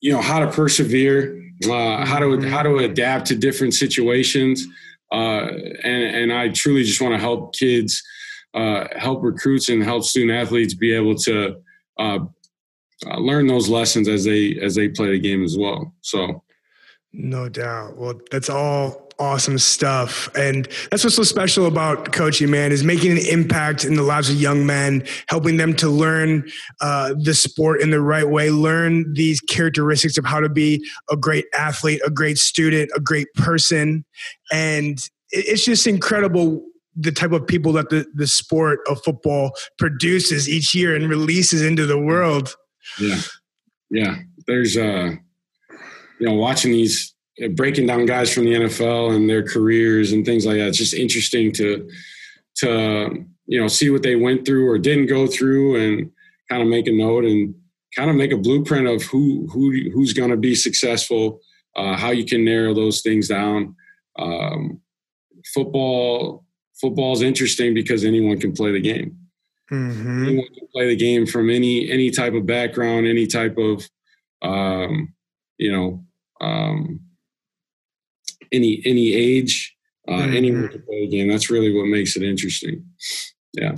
you 0.00 0.12
know 0.12 0.20
how 0.20 0.40
to 0.40 0.50
persevere, 0.50 1.40
uh, 1.64 2.04
how 2.04 2.18
to 2.18 2.26
mm-hmm. 2.26 2.48
how 2.48 2.62
to 2.62 2.78
adapt 2.78 3.26
to 3.28 3.36
different 3.36 3.72
situations, 3.72 4.66
uh, 5.12 5.46
and 5.84 6.16
and 6.16 6.32
I 6.32 6.48
truly 6.48 6.82
just 6.82 7.00
want 7.00 7.14
to 7.14 7.20
help 7.20 7.54
kids, 7.54 8.02
uh, 8.52 8.88
help 8.96 9.22
recruits, 9.22 9.68
and 9.68 9.82
help 9.82 10.02
student 10.02 10.32
athletes 10.32 10.74
be 10.74 10.92
able 10.92 11.14
to 11.14 11.56
uh, 11.98 12.18
uh, 13.06 13.18
learn 13.18 13.46
those 13.46 13.68
lessons 13.68 14.08
as 14.08 14.24
they 14.24 14.58
as 14.60 14.74
they 14.74 14.88
play 14.88 15.12
the 15.12 15.20
game 15.20 15.44
as 15.44 15.56
well. 15.56 15.94
So, 16.00 16.42
no 17.12 17.48
doubt. 17.48 17.96
Well, 17.96 18.20
that's 18.32 18.50
all 18.50 19.09
awesome 19.20 19.58
stuff. 19.58 20.28
And 20.34 20.66
that's 20.90 21.04
what's 21.04 21.16
so 21.16 21.22
special 21.22 21.66
about 21.66 22.12
coaching, 22.12 22.50
man, 22.50 22.72
is 22.72 22.82
making 22.82 23.12
an 23.12 23.18
impact 23.18 23.84
in 23.84 23.94
the 23.94 24.02
lives 24.02 24.30
of 24.30 24.40
young 24.40 24.66
men, 24.66 25.06
helping 25.28 25.58
them 25.58 25.74
to 25.76 25.88
learn 25.88 26.50
uh, 26.80 27.14
the 27.22 27.34
sport 27.34 27.80
in 27.80 27.90
the 27.90 28.00
right 28.00 28.28
way, 28.28 28.50
learn 28.50 29.12
these 29.14 29.40
characteristics 29.40 30.18
of 30.18 30.24
how 30.24 30.40
to 30.40 30.48
be 30.48 30.84
a 31.10 31.16
great 31.16 31.44
athlete, 31.54 32.00
a 32.04 32.10
great 32.10 32.38
student, 32.38 32.90
a 32.96 33.00
great 33.00 33.28
person. 33.34 34.04
And 34.50 34.98
it's 35.30 35.64
just 35.64 35.86
incredible 35.86 36.64
the 36.96 37.12
type 37.12 37.32
of 37.32 37.46
people 37.46 37.72
that 37.74 37.88
the, 37.90 38.04
the 38.14 38.26
sport 38.26 38.80
of 38.88 39.00
football 39.04 39.52
produces 39.78 40.48
each 40.48 40.74
year 40.74 40.96
and 40.96 41.08
releases 41.08 41.62
into 41.62 41.86
the 41.86 41.98
world. 41.98 42.54
Yeah. 42.98 43.20
Yeah. 43.90 44.16
There's, 44.46 44.76
uh, 44.76 45.12
you 46.18 46.26
know, 46.26 46.34
watching 46.34 46.72
these 46.72 47.14
breaking 47.48 47.86
down 47.86 48.06
guys 48.06 48.32
from 48.32 48.44
the 48.44 48.52
NFL 48.52 49.14
and 49.14 49.28
their 49.28 49.42
careers 49.42 50.12
and 50.12 50.24
things 50.24 50.46
like 50.46 50.56
that. 50.56 50.68
It's 50.68 50.78
just 50.78 50.94
interesting 50.94 51.52
to 51.52 51.88
to 52.56 53.24
you 53.46 53.60
know 53.60 53.68
see 53.68 53.90
what 53.90 54.02
they 54.02 54.16
went 54.16 54.44
through 54.46 54.68
or 54.68 54.78
didn't 54.78 55.06
go 55.06 55.26
through 55.26 55.76
and 55.76 56.10
kind 56.48 56.62
of 56.62 56.68
make 56.68 56.86
a 56.86 56.92
note 56.92 57.24
and 57.24 57.54
kind 57.96 58.10
of 58.10 58.16
make 58.16 58.32
a 58.32 58.36
blueprint 58.36 58.86
of 58.86 59.02
who 59.02 59.48
who 59.52 59.90
who's 59.90 60.12
going 60.12 60.30
to 60.30 60.36
be 60.36 60.54
successful, 60.54 61.40
uh, 61.76 61.96
how 61.96 62.10
you 62.10 62.24
can 62.24 62.44
narrow 62.44 62.74
those 62.74 63.00
things 63.00 63.28
down. 63.28 63.74
Um, 64.18 64.80
football 65.54 66.44
football 66.80 67.12
is 67.12 67.22
interesting 67.22 67.74
because 67.74 68.04
anyone 68.04 68.38
can 68.38 68.52
play 68.52 68.72
the 68.72 68.80
game. 68.80 69.16
Mm-hmm. 69.70 70.24
Anyone 70.24 70.54
can 70.54 70.68
play 70.72 70.88
the 70.88 70.96
game 70.96 71.26
from 71.26 71.50
any 71.50 71.90
any 71.90 72.10
type 72.10 72.34
of 72.34 72.46
background, 72.46 73.06
any 73.06 73.26
type 73.26 73.56
of 73.58 73.88
um, 74.42 75.14
you 75.58 75.70
know 75.72 76.04
um, 76.40 77.00
any 78.52 78.82
any 78.84 79.14
age, 79.14 79.76
uh, 80.08 80.12
mm-hmm. 80.12 80.36
anyone 80.36 80.68
can 80.68 80.82
play 80.82 81.04
a 81.04 81.06
game. 81.08 81.28
That's 81.28 81.50
really 81.50 81.74
what 81.74 81.86
makes 81.86 82.16
it 82.16 82.22
interesting. 82.22 82.84
Yeah. 83.52 83.76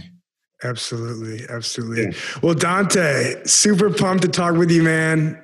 Absolutely, 0.64 1.44
absolutely. 1.48 2.04
Yeah. 2.04 2.10
Well, 2.40 2.54
Dante, 2.54 3.42
super 3.44 3.90
pumped 3.90 4.22
to 4.22 4.28
talk 4.28 4.54
with 4.54 4.70
you, 4.70 4.82
man. 4.82 5.42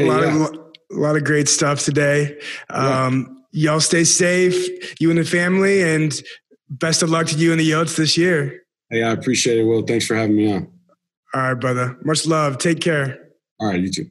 A 0.00 0.04
lot 0.04 0.22
yeah. 0.22 0.46
of 0.46 0.54
a 0.92 0.94
lot 0.94 1.16
of 1.16 1.24
great 1.24 1.48
stuff 1.48 1.84
today. 1.84 2.38
Um, 2.70 3.44
yeah. 3.52 3.70
Y'all 3.70 3.80
stay 3.80 4.04
safe, 4.04 5.00
you 5.00 5.10
and 5.10 5.18
the 5.18 5.24
family, 5.24 5.82
and 5.82 6.22
best 6.68 7.02
of 7.02 7.10
luck 7.10 7.26
to 7.28 7.36
you 7.36 7.50
and 7.52 7.60
the 7.60 7.70
Yotes 7.70 7.96
this 7.96 8.16
year. 8.16 8.62
Hey, 8.90 9.02
I 9.02 9.10
appreciate 9.10 9.58
it, 9.58 9.64
Will. 9.64 9.82
Thanks 9.82 10.06
for 10.06 10.14
having 10.14 10.36
me 10.36 10.52
on. 10.52 10.70
All 11.34 11.42
right, 11.42 11.54
brother. 11.54 11.98
Much 12.04 12.26
love. 12.26 12.58
Take 12.58 12.80
care. 12.80 13.18
All 13.60 13.68
right, 13.68 13.80
you 13.80 13.90
too. 13.90 14.10